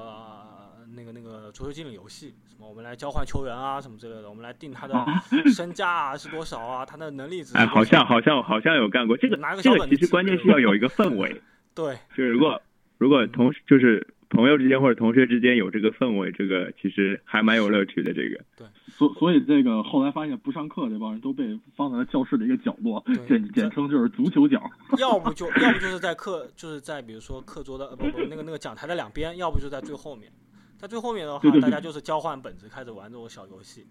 [0.95, 4.95] 那个那个足球经理游戏，什么我们来交换球员啊什么之类的，我们来定他的
[5.55, 11.43] 身价啊是多少啊，他的能力值哎，好像好像好像有干过这个拿个这个，小本其实关键是要有一个氛围，
[11.75, 11.99] 对。
[12.11, 12.61] 就是如果
[12.99, 18.13] 如果同就是朋友之间或者同学之间有这个氛围，这个其实还蛮有乐趣的。
[18.13, 24.63] 这个对所所以这个后来发现不上课这帮人都被放在了教室的一个角落，对简简称就是足球角。
[24.99, 30.33] 要不就要不就是在课，就是在比如说课桌的呃不不那个那个讲台的两边，要不就在最后面。
[30.79, 33.87] 在最后面的话，对对对大家就是交换本子，开始玩这种小游戏。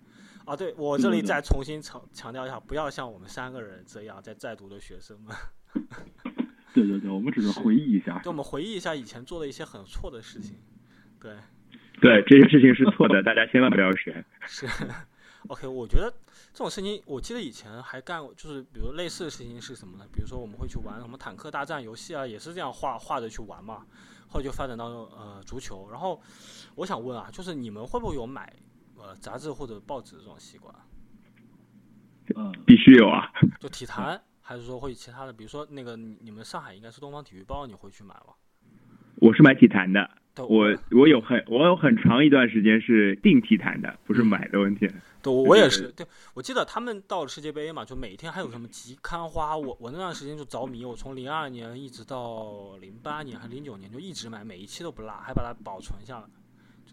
[0.45, 5.35] 啊，对我这里再重新强强调一下，不要像我们三个人这样在在读的学生们。
[6.75, 8.29] 对对对，我们只是回忆一下对，。
[8.29, 10.57] 我们回忆一下以前做的一些很错的事情。
[11.21, 11.33] 对，
[12.01, 14.23] 对这些事情是错的，大家千万不要学。
[14.45, 14.67] 是。
[15.47, 16.11] OK，我觉得
[16.51, 20.05] 这种事情，我记得以前还干过，就是比如类似的事情是什么呢？
[20.11, 23.85] 比如说我们会去玩什么坦克大战游戏啊，也是这样画画着去玩嘛。
[24.27, 25.87] 后来就发展到呃足球。
[25.89, 26.21] 然后
[26.75, 28.51] 我想问啊，就是你们会不会有买
[28.97, 30.75] 呃杂志或者报纸这种习惯？
[32.35, 33.31] 嗯，必须有啊！
[33.59, 35.33] 就体坛，还是说会其他的？
[35.33, 38.35] 比如说那个你你们上海应该是东方体育报，你会去买吗？
[39.15, 44.87] 我是买体坛的，对，我我有很我有很长一段时间是订体坛的，不是买的问题。
[45.23, 45.91] 对，我我也是。
[45.93, 56.27] 对，我记得他们到了世界杯嘛，就每天还有什么集刊花，我我那段时间就着迷，我从零二年一直到零八年还零九年就一直买，每一期都不落，还把它保存下来。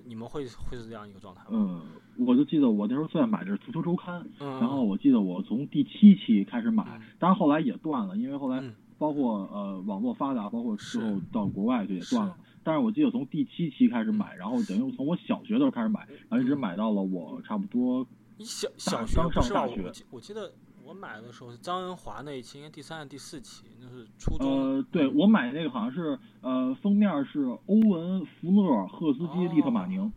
[0.03, 1.49] 就你们会会是这样一个状态吗？
[1.51, 1.83] 嗯，
[2.27, 12.37] 我就记得我那时候最爱买的是《足球周刊》，嗯，然后我记得我从第七期开始买嗯，当然后来也断了，因为后来嗯包括呃网络发达，包括之后到国外就也断了。
[12.65, 19.67] 但是我记得从第七期开始买，然后等于从我小学的时候开始买，然后一直嗯买到了我差不多你小小学刚不是吧？
[19.67, 20.53] 上大学我记得
[20.93, 24.47] 我买的时候是张恩华那一期，应该第三、第四期，那是初中。
[24.47, 30.13] 呃，对我买那个好像是呃封面是欧文、福勒、赫斯基、利特马宁。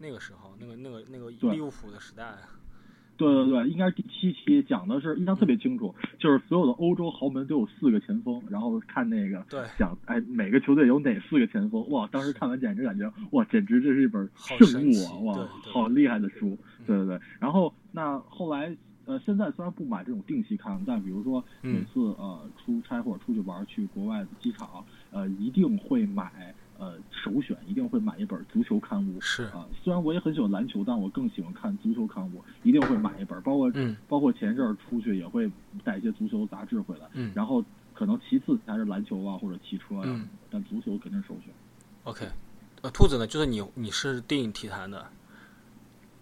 [0.00, 2.34] 那个时候，那个那个那个利物浦的时代，
[3.16, 11.88] 对对对，应该是第七期，讲的是印象特别清楚，就是所有的欧洲豪门都有四个前锋，然后看那个对，讲，哎，每个球队有哪四个前锋？
[11.90, 15.38] 哇，当时看完简直感觉，哇，简直这是一本圣物啊！
[15.38, 16.48] 哇好厉害的书。
[16.48, 17.20] 嗯对对对。
[17.40, 18.76] 然后那后来，
[19.06, 29.20] 呃，现在虽然不买这种定期刊，但比如说每嗯次呃出差或者出去玩去国外的机场，呃，一定会买呃首选，一定会买一本足球刊物。
[29.20, 33.40] 是，啊，虽然我也很喜欢篮球，但我更喜欢看足球刊物，一定会买一本。
[33.42, 35.50] 包括、嗯包括前一阵儿出去也会
[35.84, 41.54] 带一些足球杂志回来，嗯然后可能其次才是篮球啊或者汽车呀、嗯但足球肯定首选。
[42.04, 42.26] ，OK。
[42.82, 43.26] 呃，兔子呢？
[43.26, 45.06] 就是你你是电影体坛的，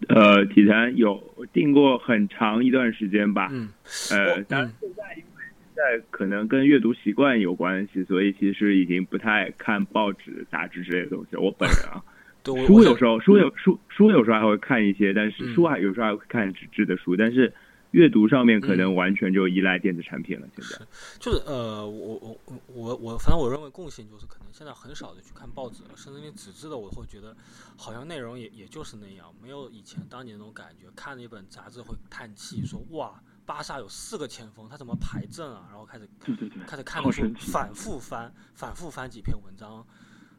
[0.08, 3.48] 呃，体坛有订过很长一段时间吧。
[3.52, 3.68] 嗯，
[4.10, 5.44] 呃，我当然嗯现在因为
[5.74, 11.36] 现在可能跟阅读习惯有关系，所以其实已经不太看报纸、杂志之类的东西。
[11.36, 12.02] 我本人啊，
[12.66, 17.52] 书有时候书有书书有时候还会看一些，但是嗯书还有时候还会看纸质的书，但是
[17.94, 20.48] 阅读上面可嗯能完全就依赖电子产品了。
[20.52, 20.84] 现在，
[21.20, 27.36] 就是呃，我我我我我，反正我认为共性就是可能现在很少的去看报纸了，甚至连纸质的我会觉得
[27.76, 30.90] 好像内容也也就是那样，没有以前当年那种感觉。
[30.96, 35.68] 看了一本杂志会叹气说哇，巴萨有四个前锋，他怎么排阵啊？
[35.70, 39.86] 然后开始对对对，开始看的书反复翻，反复翻几篇文章，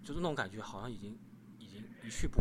[0.04, 1.18] 就是那种感觉，好像已经。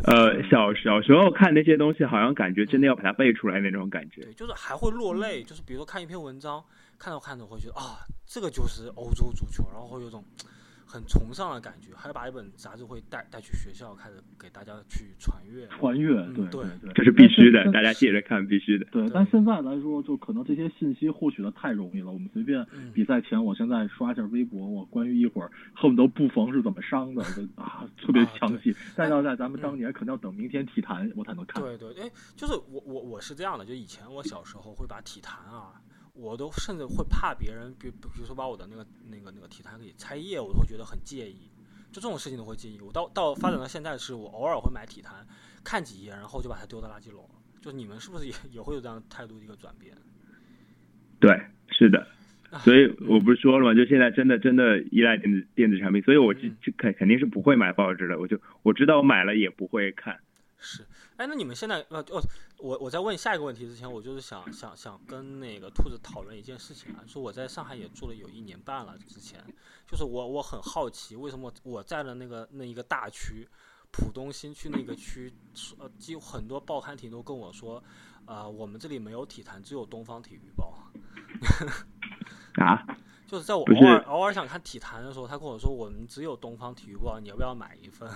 [0.05, 4.21] 呃，小小时候看那些东西，好像感觉真的要把它背出来那种感觉。
[4.21, 6.63] 对，就是还会落泪，就是比如说看一篇文章，
[6.97, 10.23] 看着看着会觉得啊，这个就是欧洲足球，然后会有种
[10.85, 15.67] 很崇尚的感觉，还把一本杂志会带带去学校，开始给大家去传阅。
[15.67, 18.85] 传阅，对嗯对对，这是必须的，大家借着看必须的。
[18.91, 22.11] 对，但现在来说，就可能这些信息获取的太容易了。
[22.11, 28.75] 我们随便嗯比赛前，我现在刷一下微博，我关于一会儿恨不得布冯是怎么伤的， 就啊特别啊详细。
[28.95, 31.63] 但要在咱们嗯当年，肯定要等明天体坛我才能看。
[31.63, 35.73] 对对，哎，就是我我我是这样的，就以前我小时候会把体坛啊，
[36.15, 41.51] 我都甚至会怕别人，比比如说把我的那个那个那个体坛给拆页，我都会觉得很介意。
[41.91, 42.79] 就这种事情都会介意。
[42.81, 45.25] 我到到发展到现在，是我偶尔会买体坛
[45.63, 47.25] 看几页，然后就把它丢到垃圾篓。
[47.61, 49.95] 就你们是不是也也会有这样态度的一个转变？
[51.19, 51.39] 对，
[51.69, 51.99] 是的。
[52.51, 53.73] 啊所以我不是说了吗？
[53.73, 56.47] 就现在真的真的依赖电子电子产品，所以我就
[56.77, 58.19] 肯肯定是不会买报纸的。
[58.19, 60.19] 我就我知道我买了也不会看。
[60.57, 60.83] 是，
[61.17, 62.21] 哎，那你们现在呃哦，
[62.57, 69.41] 我我在问下一个问题之前，我就是想想想跟那个兔子讨论一件事情啊，说我在上海也住了有一年半了，之前
[69.87, 73.47] 就是我我很好奇，为什么我在的那个那一个大区，
[73.91, 75.33] 浦东新区那个区，
[75.79, 77.81] 呃，几乎很多报刊亭都跟我说，
[78.25, 80.77] 呃，我们这里没有体坛，只有东方体育报。
[82.55, 82.85] 啊，
[83.25, 88.09] 就是在我偶尔偶尔想看体坛的时候，他跟我说我们只有东方体育报，你要不要买一份？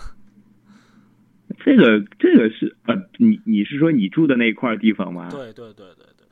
[1.64, 5.30] 这个这个是呃，你你是说你住的那块地方吗？
[5.32, 6.26] 对对对对对。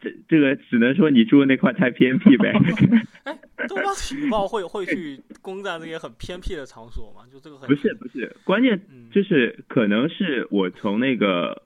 [0.00, 2.52] 这这个只能说你住的那块太偏僻呗。
[3.24, 3.38] 哎，
[3.68, 7.22] 东方情报会会去攻占那些很偏僻的场所吗？
[7.32, 11.62] 就这个很不是不是，关键嗯就是可能是我从那个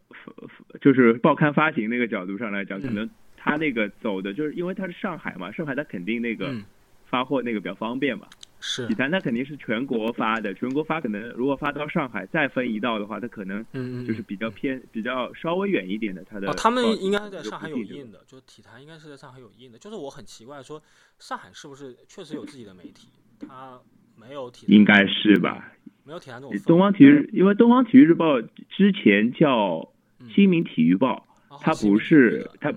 [0.82, 6.62] 就是报刊发行那个角度上来讲，嗯可能他那个走的就是因为他是上海嘛，上海他肯定那个嗯
[7.06, 8.26] 发货那个比较方便嘛。
[8.68, 13.64] 是体坛它肯定是全国发的，全国发可能如果发到上海再分一道的话，它可能
[14.04, 19.78] 就是比较偏比较稍微远一点的，它的哦，他们应该在上海有印的，就体坛应该是在上海有印的。
[19.78, 20.82] 就是我很奇怪，说
[21.20, 23.08] 上海是不是确实有自己的媒体？
[23.46, 23.78] 它
[24.16, 25.72] 没有体坛应该是吧？
[26.02, 26.58] 没有体坛这种。
[26.66, 29.88] 东方体育，因为东方体育日报之前叫
[30.18, 32.76] 嗯新民体育报，哦它不是它嗯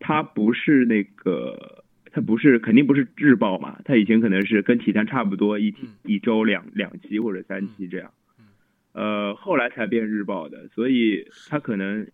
[0.00, 1.77] 它不是那个。
[2.12, 3.80] 它不是，肯定不是日报嘛。
[3.84, 8.12] 它以前可能是跟体坛差不多，一体嗯一周两两期或者三期这样。
[8.38, 8.44] 嗯
[8.92, 12.06] 呃，后来才变日报的，所以它可能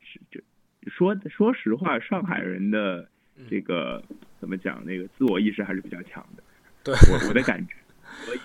[0.00, 0.40] 是就
[0.86, 4.02] 说说实话，上海人的嗯这个
[4.40, 6.42] 怎么讲，那个自我意识还是比较强的。
[6.84, 7.74] 对我我的感觉，
[8.24, 8.38] 所以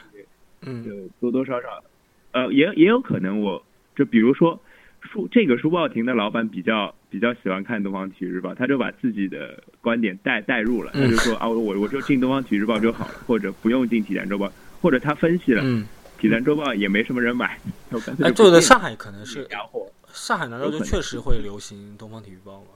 [0.61, 1.83] 嗯就多多少少，
[2.31, 3.63] 呃，也也有可能我，
[3.95, 4.59] 就比如说
[5.01, 15.87] 书这个书报亭的老板比较比较喜欢看东方体育日报，他就把自己的观点带带入了，他就说啊，我我就进东方体育日报就好了，或者不用进体坛周报，或者他分析了，嗯，
[16.19, 17.59] 体坛周报也没什么人买，
[17.91, 19.87] 我干脆哎，就不进这个在上海可能是家伙。
[20.13, 22.67] 上海，难道就确实会流行东方体育报吗？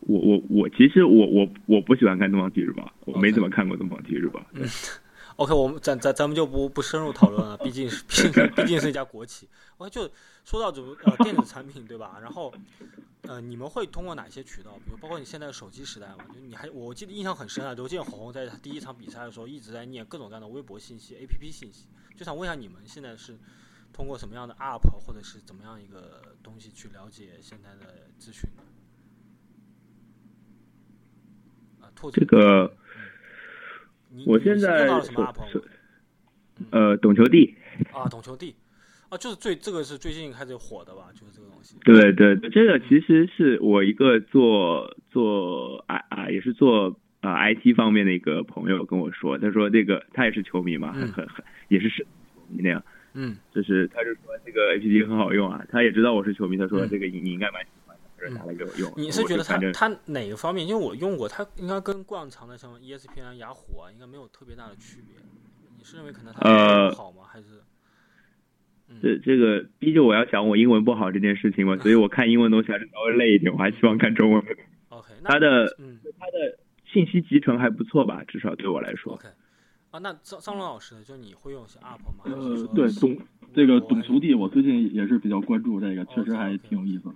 [0.00, 4.40] 我我我其实我我我不喜欢看东方体育日报，我没怎么看过东方体育日报。
[5.36, 9.46] OK，我们咱咱咱们就不不深入讨论了，毕竟是毕竟毕竟是一家国企。
[9.76, 10.08] 我就
[10.48, 12.18] 说到这个呃电子产品对吧？
[12.22, 12.50] 然后
[13.24, 14.78] 呃你们会通过哪些渠道？
[14.82, 23.38] 比如包括你现在的手机时代嘛，就你还我记得印象很深啊，刘建宏在他第一场比赛的时候一直在念各种各样的微博信息、APP 信息，就想问一下你们现在是
[23.92, 28.62] 通过什么样的 App 或者是怎么样一个东西去了解现在的资讯呢？
[31.82, 32.74] 啊，兔子这个
[34.08, 35.62] 你我现在到了什么手 App？
[36.70, 37.54] 呃，懂球帝，
[37.92, 38.56] 啊，懂球帝，
[39.10, 41.08] 啊，就是最这个是最近开始火的吧？
[41.14, 41.76] 就是这个东西。
[41.84, 52.08] 对对，对这个其实是我一个做做啊啊，也是做啊 IT 方面的一个朋友跟我说，他说这个他也是球迷嘛，很嗯很很也是是球
[52.48, 52.82] 迷那样，
[53.14, 58.92] 嗯就是他就说这个 APP 很好用啊，他也知道我是球迷，他说嗯这个你你应该蛮喜欢的，他就拿来给我用。
[58.96, 60.66] 你是觉得它它哪个方面？
[60.68, 65.16] 因为我用过，它应该跟惯常的像 ESPN、雅虎啊，应该没有特别大的区别。
[65.78, 67.22] 你是认为可能它呃好吗？
[67.26, 67.62] 还是？
[68.90, 74.42] 嗯这这个逼着我要讲我英文不好这件事情嘛，所以我看英文东西还是稍微累一点，我还希望看中文。
[74.88, 76.58] OK，那它的嗯它的
[76.90, 79.12] 信息集成还不错吧，至少对我来说。
[79.14, 79.28] OK
[79.90, 82.24] 啊，那张张龙老师，就你会用一些 App 吗？
[82.24, 83.16] 呃，对，是懂
[83.54, 87.14] 这个我懂球帝，我最近也是比较关注这个，确实还挺有意思的。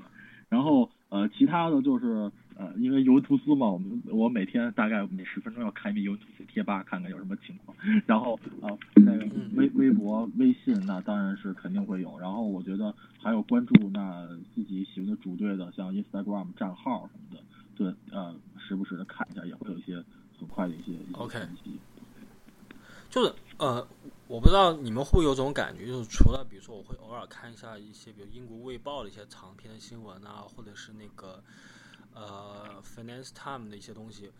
[0.48, 7.76] 然后呃，其他的就是呃，因为尤文图斯嘛，我们我每天大概每十分钟要看一遍尤文图斯贴吧，看看有什么情况。
[8.06, 12.18] 然后啊、呃，那个嗯微微博、微信那当然是肯定会有。
[12.18, 17.44] 然后我觉得还有关注那自己喜欢的主队的，像 Instagram 账号什么的，
[17.76, 20.02] 对，呃，时不时的看一下，也会有一些
[20.38, 21.78] 很快的一些一些 OK 信息。
[23.10, 23.86] 就是呃，
[24.26, 31.42] 我不知道你们会不会有种感觉，就是除了比如说我会偶尔看一下一些，比如英国卫报的一些长篇的新闻啊，或者是那个
[32.14, 34.30] 呃 Finance Time 的一些东西，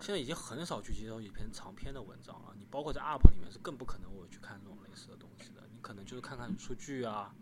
[0.00, 2.54] 现在已经很少去接受一篇长篇的文章了。
[2.58, 7.32] 你包括在 App 里面是更不可能我去看这种类似的东西的，你可能就是看看数据啊，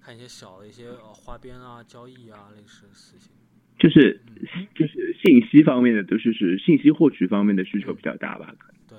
[0.00, 3.30] 看一些小的一些呃花边啊、交易啊类似的事情。
[3.78, 8.80] 就是嗯就是信息方面的，都是是信息获取方面的需求比较大吧，可能。
[8.86, 8.98] 对，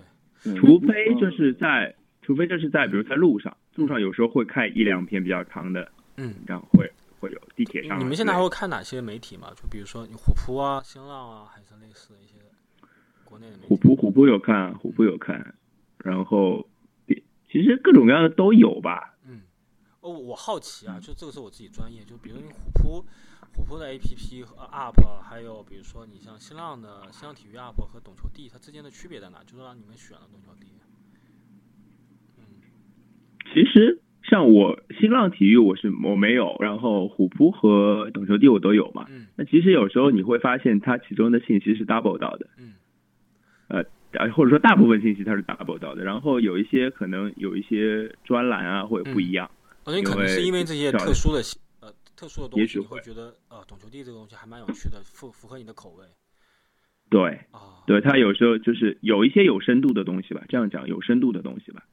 [0.51, 6.33] 对除非就是在，除非就是在，比如在路上，路上有时候会看一两篇比较长的，嗯。
[6.45, 6.91] 这样会
[7.23, 7.97] 会有地铁上。
[7.97, 9.49] 你们现在还会看哪些媒体吗？
[9.55, 12.33] 就比如说你虎扑啊、新浪啊，还是类似的一些
[13.23, 13.67] 国内的媒体？
[13.69, 15.55] 虎扑虎扑有看，虎扑有看，
[15.99, 16.67] 然后
[17.49, 19.15] 其实各种各样的都有吧。
[19.25, 19.43] 嗯，
[20.01, 23.05] 哦，我好奇啊，就这个是我自己专业，就比如你虎扑、
[23.55, 29.41] 虎扑的 APP 和 App，还有比如说你像新浪的新浪体育 App 和懂球帝，它之间的区别在哪？
[29.45, 30.67] 就是让你们选了懂球帝。
[32.37, 32.43] 嗯
[33.53, 34.01] 其实
[34.33, 39.05] 像我新浪体育我是我没有，然后虎扑和懂球帝我都有嘛。
[39.09, 42.73] 嗯那其实有时候你会发现它其中的信息是 double 到的，嗯
[43.67, 49.51] 呃，或者说大部分信息它是 double 到的，然后有一些可能有一些专栏啊会不一样。
[49.83, 51.39] 我觉得可能是因为这些特殊的
[51.81, 56.03] 呃特殊的东西，也许会你会觉得呃懂球帝这个东西还蛮有趣的，符符合你的口味。
[57.11, 57.21] 对
[57.51, 61.83] 啊，对，他有时候就是有一些有深度的东西吧，这样讲有深度的东西吧，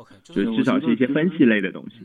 [0.00, 1.96] ，OK，就就是至少是一些分析类的东西。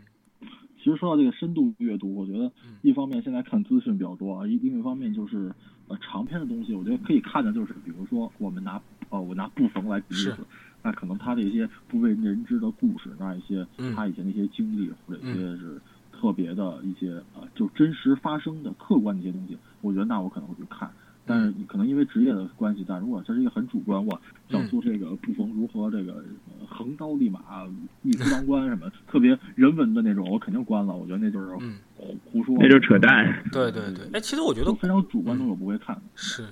[0.77, 5.51] 其实说到这个深度阅读，我觉得嗯一方面现在看资讯比较多啊，一另一方面就是
[5.87, 8.79] 呃长篇的东西，我觉得可以看的就是，比如说我们拿
[9.09, 10.37] 呃我拿布冯来举例子，
[10.83, 15.81] 那可能他的一些不为人知的故事，那一些嗯他以前的一些经历，或者一些是
[16.11, 20.91] 特别的一些呃就真实发生的客观的一些东西，我觉得那我可能会去看。
[21.25, 27.65] 但是你可能因为职业的关系，但如果这是一个很主观，我想做这个布冯如何这个呃横刀立马、
[28.03, 30.95] 一夫当关什么特别人文的那种，我肯定关了。
[30.95, 33.43] 我觉得那就是嗯，胡胡说，那就是扯淡。
[33.51, 35.99] 对对对，哎，其实我觉得非常主观的我不会看。
[36.15, 36.47] 是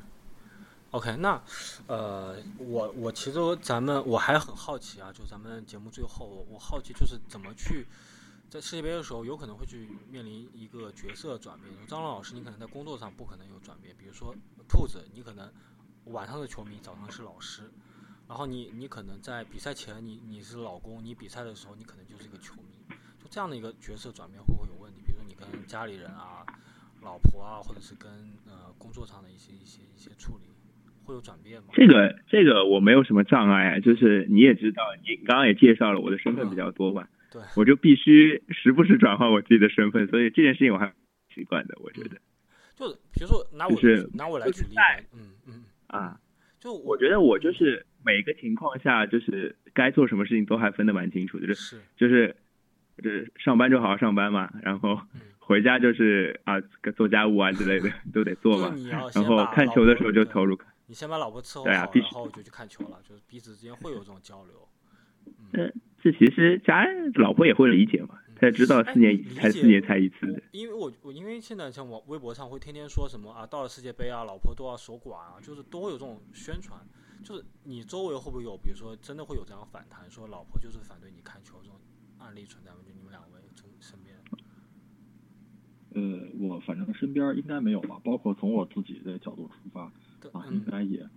[0.92, 1.40] ，OK，那
[1.88, 7.86] 呃，我我其实咱们我还很好奇啊，就咱们节目最后，我我好奇就是怎么去
[8.54, 11.74] 在世界杯的时候，有可能会去面临一个角色转变。
[11.88, 14.32] 张龙老师，你可能在工作上不可能有转变，比如说
[14.70, 15.52] 兔子，你可能
[16.14, 17.64] 晚上的球迷，早上是老师。
[18.28, 25.02] 然后你你可能在比赛前你你是老公，你比赛的时候你可能就是一个球迷，就这样的一个角色转变会不会有问题？
[25.04, 26.46] 比如说你跟家里人啊、
[27.02, 28.08] 老婆啊，或者是跟
[28.46, 30.44] 呃工作上的一些一些一些处理，
[31.06, 31.70] 会有转变吗？
[31.74, 37.42] 这个这个我没有什么障碍啊，就是你也知道，你刚刚也介绍了我的身份比较多嘛，对。
[37.58, 40.96] 我就必须时不时转换我自己的身份，所以这件事情我还蛮
[41.34, 42.18] 习惯的，我觉得。
[42.76, 44.76] 就是比如说拿我、就是拿我来就是举例，
[45.14, 46.20] 嗯嗯，啊，
[46.60, 51.82] 就我觉得我就是每个情况下就是该做什么事情都还分得蛮清楚的，就是是。
[51.98, 52.36] 就是
[52.98, 55.22] 就是上班就好好上班嘛，然后嗯。
[55.46, 56.58] 回家就是啊
[56.96, 58.74] 做家务啊之类的 都得做嘛，
[59.14, 60.58] 然后看球的时候就投入。
[60.86, 64.68] 你先把老婆伺候好，对啊必须然后就去看球了，就是彼此之间会有这种交流。
[65.52, 65.70] 呃，
[66.04, 66.86] 这其实家
[67.16, 70.44] 老婆也会理解嘛，她知道四年才四年才一次的。
[70.52, 76.78] 因为我我因为现在像我微博上会天天说什么啊，到了世界杯啊，老婆都要守寡啊，就是都会有这种宣传。
[77.24, 81.80] 就是你周围会不会有，比如说真的会有这样反弹，说老婆就是反对你看球这种
[82.20, 82.80] 案例存在吗？
[82.86, 84.14] 就你们两位从身边，
[85.94, 89.84] 呃，我反正身边应该没有吧，包括从我自己的角度出发
[90.34, 91.10] 啊，应嗯，该也也。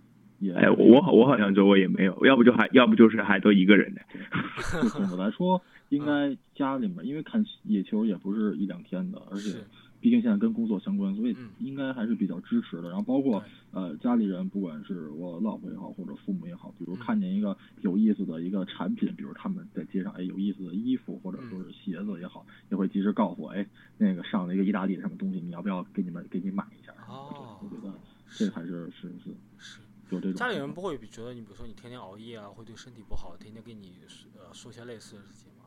[0.55, 4.01] 哎，我我好像周围也没有，要不就还要不就是还都一个人的。
[4.81, 5.59] 就总的来说，
[5.89, 9.57] 应该家里面，因为看野球也不是一两天的，而且
[9.99, 12.89] 毕竟现在跟工作相关，所以嗯应该还是比较支持的。
[12.89, 23.65] 然后包括呃家里人，不管是我老婆也好，或者父母也好，比如嗯看见一个有意思的一个产品，比如他们在街上哎有意思的衣服或者嗯说是鞋子也好，也会及时告诉我，哎
[23.97, 26.93] 那个上了一个意大利什么东西，你要不要给你们给你买一下？
[27.07, 27.91] 哦我觉得
[28.29, 29.79] 这还是是是是。
[30.09, 33.95] 有这种家里人不会觉得你，比如说你天天熬夜啊，会对身体不好，天天跟你
[34.37, 35.65] 呃说些类似的事情吗？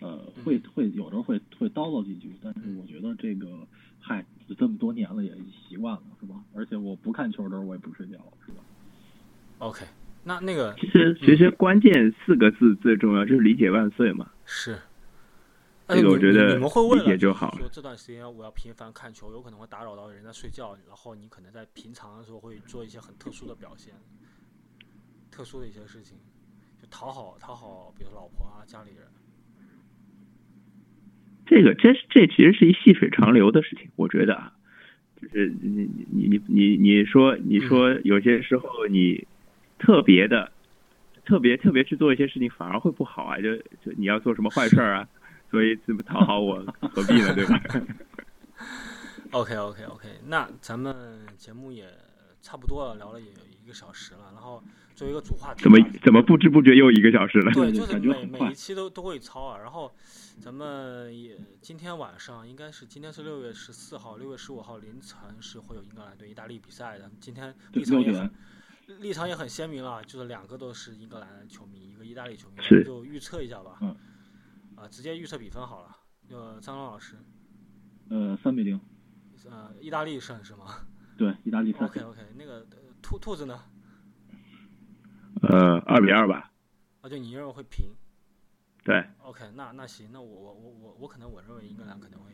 [0.00, 3.66] 呃，嗯会会有时候会会叨叨几句，但是我觉得这个，
[4.00, 4.24] 嗨，
[4.58, 5.32] 这么多年了也
[5.68, 6.34] 习惯了，是吧？
[6.54, 8.14] 而且我不看球的时候我也不睡觉，
[8.44, 8.58] 是吧
[9.58, 9.86] ？OK，
[10.24, 14.30] 那那个其实其实关键四个字最重要，就是理解万岁嘛。
[14.44, 14.76] 是，
[15.88, 23.94] 这个我觉得你你们会为理解就好了说这段时间我要频繁看球，有可能会打扰到人在睡觉，然后你可能在平常的时候会做一些很特殊的表现，
[25.30, 26.16] 特殊的一些事情，
[26.82, 29.06] 就讨好讨好，比如老婆啊、家里人。
[31.46, 34.52] 这个这这其实是一细水长流的事情，我觉得啊，
[35.22, 39.24] 就是你你你你你说你说有些时候你
[39.78, 40.50] 特别的
[41.24, 45.08] 特别特别去做一些事情，反而会不好啊，就就你要做什么坏事儿啊，
[45.50, 47.62] 所以这不讨好我，何必呢，对吧
[49.30, 51.86] ？OK OK OK，那咱们节目也
[52.42, 54.62] 差不多了，聊了也有一个小时了，然后
[54.94, 57.52] 作为一个主话题怎么怎么不知不觉又一个小时了？
[57.52, 59.58] 对， 就是每每一期都都会超啊。
[59.58, 59.92] 然后
[60.40, 67.10] 咱们也今天晚上应该是今天是六月十四号，六月十五号凌晨是会有英格兰对意大利比赛的。
[67.20, 68.30] 今天立场也很，
[69.00, 73.78] 立场也很鲜明了，就是两个都是英格兰球迷，一个意大利球迷，就预测一下吧。
[73.80, 73.94] 嗯。
[74.76, 75.96] 啊，直接预测比分好了。
[76.28, 77.16] 呃，张龙老师，
[78.10, 78.80] 呃，三比零，
[79.50, 80.66] 呃，意大利胜是吗
[81.16, 81.86] 对，意大利胜。
[81.86, 83.62] ？OK OK，那个呃兔兔子呢？
[85.42, 86.50] 呃，二比二吧，
[87.00, 87.86] 啊，就你认为会平
[88.84, 92.30] 对，？OK，那那行，那我我我我我可能我认为英格兰可能会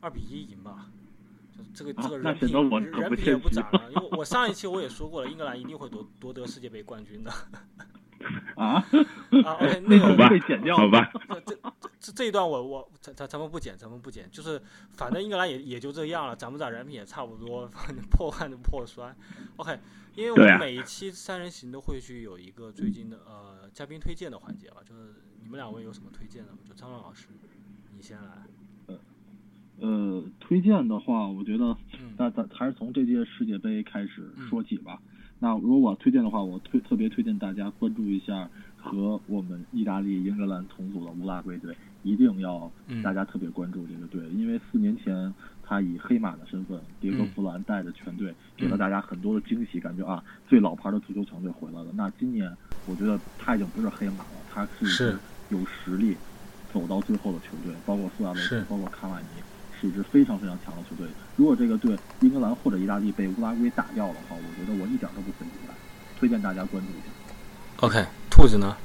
[0.00, 0.90] 二比一赢吧。
[1.56, 7.32] 就这个这啊个人品那显得我人品也不咋了，因为我上一期我也说过了，英格兰一定会夺夺得世界杯冠军的。
[8.56, 8.74] 啊，
[9.44, 11.10] 啊， OK，那个好吧被剪掉好吧，
[11.46, 14.60] 这这这这一段我我咱咱咱们不剪，咱们不剪，就是
[14.92, 19.14] 反正英格兰也也就这样了，长不长人品也差不多，反正破罐子破摔。
[19.56, 19.78] OK，
[20.14, 26.58] 因为我每一期三人行都会去有一个最近的呃嘉宾推荐的环节吧，就是你们两位有什么推荐的吗？
[26.68, 27.28] 就张亮老师，
[27.96, 28.28] 你先来。
[29.80, 35.00] 呃，推荐的话，我觉得嗯那咱还是从这届世界杯开始说起吧。
[35.38, 42.70] 那如果我推荐的话，我推特别推荐大家关注一下和我们意大利、英格兰同组的乌拉圭队，一定要
[43.02, 45.32] 大家特别关注这个队，因为四年前
[45.62, 51.90] 他以黑马的身份，迭戈·弗兰带着全队给了大家很多的惊喜，感觉啊，最老牌的足球强队回来了。
[51.94, 52.50] 那今年
[52.86, 55.18] 我觉得他已经不是黑马了，他是
[55.50, 56.16] 有实力
[56.72, 59.26] 走到最后的球队，包括苏亚雷斯，包括卡瓦尼。
[59.76, 61.06] 是一支非常非常强的球队。
[61.36, 65.74] 如果这个队英格兰或者意大利被乌拉圭打掉的话，我觉得我一点都不会意外。
[66.18, 67.86] 推荐大家关注一下。
[67.86, 68.76] OK，兔子呢？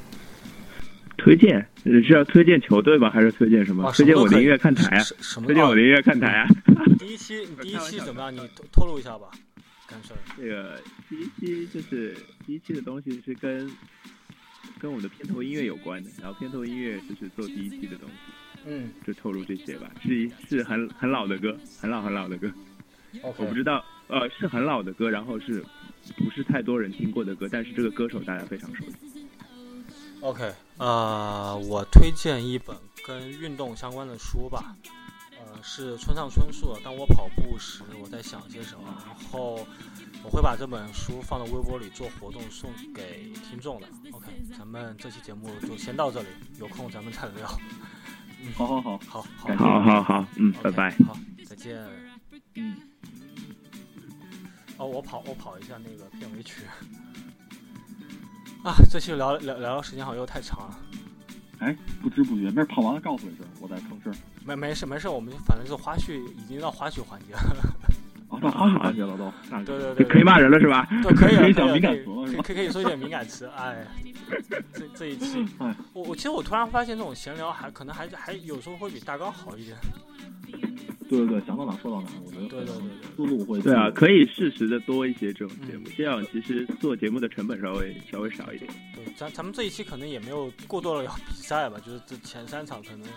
[1.18, 3.92] 推荐是要推荐球队吧，还是推荐什么？
[3.92, 5.04] 推荐我的音乐看台啊？
[5.46, 6.48] 推荐我的音乐看台啊？
[6.98, 8.34] 第一期，你第一期怎么样？
[8.34, 8.40] 你
[8.72, 9.28] 透露一下吧。
[9.86, 10.18] 干事儿。
[10.38, 13.70] 这个第一期就是第一期的东西是跟
[14.80, 18.16] 跟我的片头音乐有关的，然后片头音乐就是做第一期的东西。
[18.66, 22.52] 嗯，就透露这些吧，是一是很很老的歌，很老很老的歌。
[23.24, 25.66] 我不知道，呃，是很老的歌，然后是
[26.18, 29.28] 不是太多人听过的歌，但是这个歌手大家非常熟悉。
[30.22, 34.76] OK，呃，我推荐一本跟运动相关的书吧，
[35.40, 39.66] 呃，是村上春树的《当我跑步时我在想些什么》，然后
[40.24, 43.88] 我会把这本书放到微博里做活动送给听众的。
[44.12, 46.28] OK，咱们这期节目就先到这里，
[46.60, 47.58] 有空咱们再聊。
[48.56, 48.98] 好好好。
[49.00, 49.56] 好好。
[49.56, 51.16] 好好好，嗯，拜拜，好，
[51.46, 51.78] 再见，
[52.56, 52.76] 嗯，
[54.78, 56.64] 哦，我跑我跑一下那个片尾曲，
[58.64, 60.80] 啊，这期聊聊聊时间好像又太长了，
[61.60, 64.14] 哎，不知不觉，没事，跑完了告诉我一声，我再吭声，
[64.46, 67.56] 没没事没事，我们反正是花絮，已经到花絮环节了，
[68.30, 69.32] 啊，到花絮环节了都，
[69.66, 70.88] 对对对，可以骂人了是吧？
[71.04, 72.06] 对，可以可以讲敏感词，
[72.44, 73.86] 可以可以说一点敏感词，哎。
[74.74, 75.44] 这这一期，
[75.92, 79.76] 我我其实我突然发现，这种闲聊还可能还还有时候会比大纲好一点。
[81.10, 82.84] 对对对，想到哪说到哪，我觉得对对对
[83.16, 88.72] 速度会对啊，可以适时的多一些这种节目，这样其实做节目的成本稍微稍微少一点。
[88.94, 93.08] 对，咱咱们这一期可能也没有过多的要比赛吧，就是这前三场可能，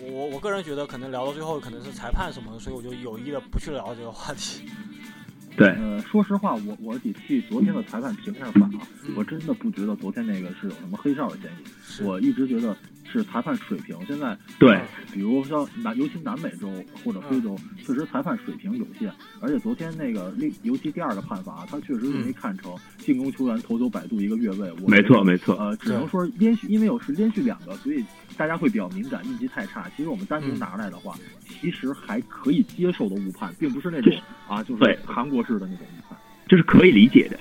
[0.00, 4.68] 我我个人觉得可能聊到最后可能是裁判什么的，所以我就有意的不去聊这个话题。
[5.56, 8.80] 对，呃，说实话，我我得替昨天的裁判平一下反啊，
[9.16, 12.76] 我真的不觉得昨天那个是有什么黑哨的嫌疑，我一直觉得
[13.18, 13.96] 是裁判水平。
[14.06, 14.80] 现在对，
[15.12, 16.70] 比如像南，尤其南美洲
[17.04, 19.12] 或者非洲，确实裁判水平有限。
[19.40, 24.72] 而且昨天那个另，尤其第二个判罚，他确实容易看成进攻球员头球摆渡一个越位。
[24.86, 28.04] 没错没错，呃，只能说连续，因为我是连续两个，所以
[28.36, 29.88] 大家会比较敏感，运气太差。
[29.96, 31.14] 其实我们单独拿出来的话，
[31.48, 34.12] 其实还可以接受的误判，并不是那种
[34.48, 37.38] 啊，就是韩国式的那种误判，这是可以理解的。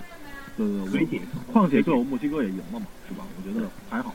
[0.55, 1.19] 对对对。
[1.51, 3.26] 况且最后墨西哥也赢了嘛，是吧？
[3.38, 4.13] 我觉得还好。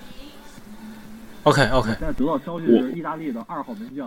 [1.45, 1.91] OK OK。
[1.91, 4.07] 现在得到消息是意大利的二号门将。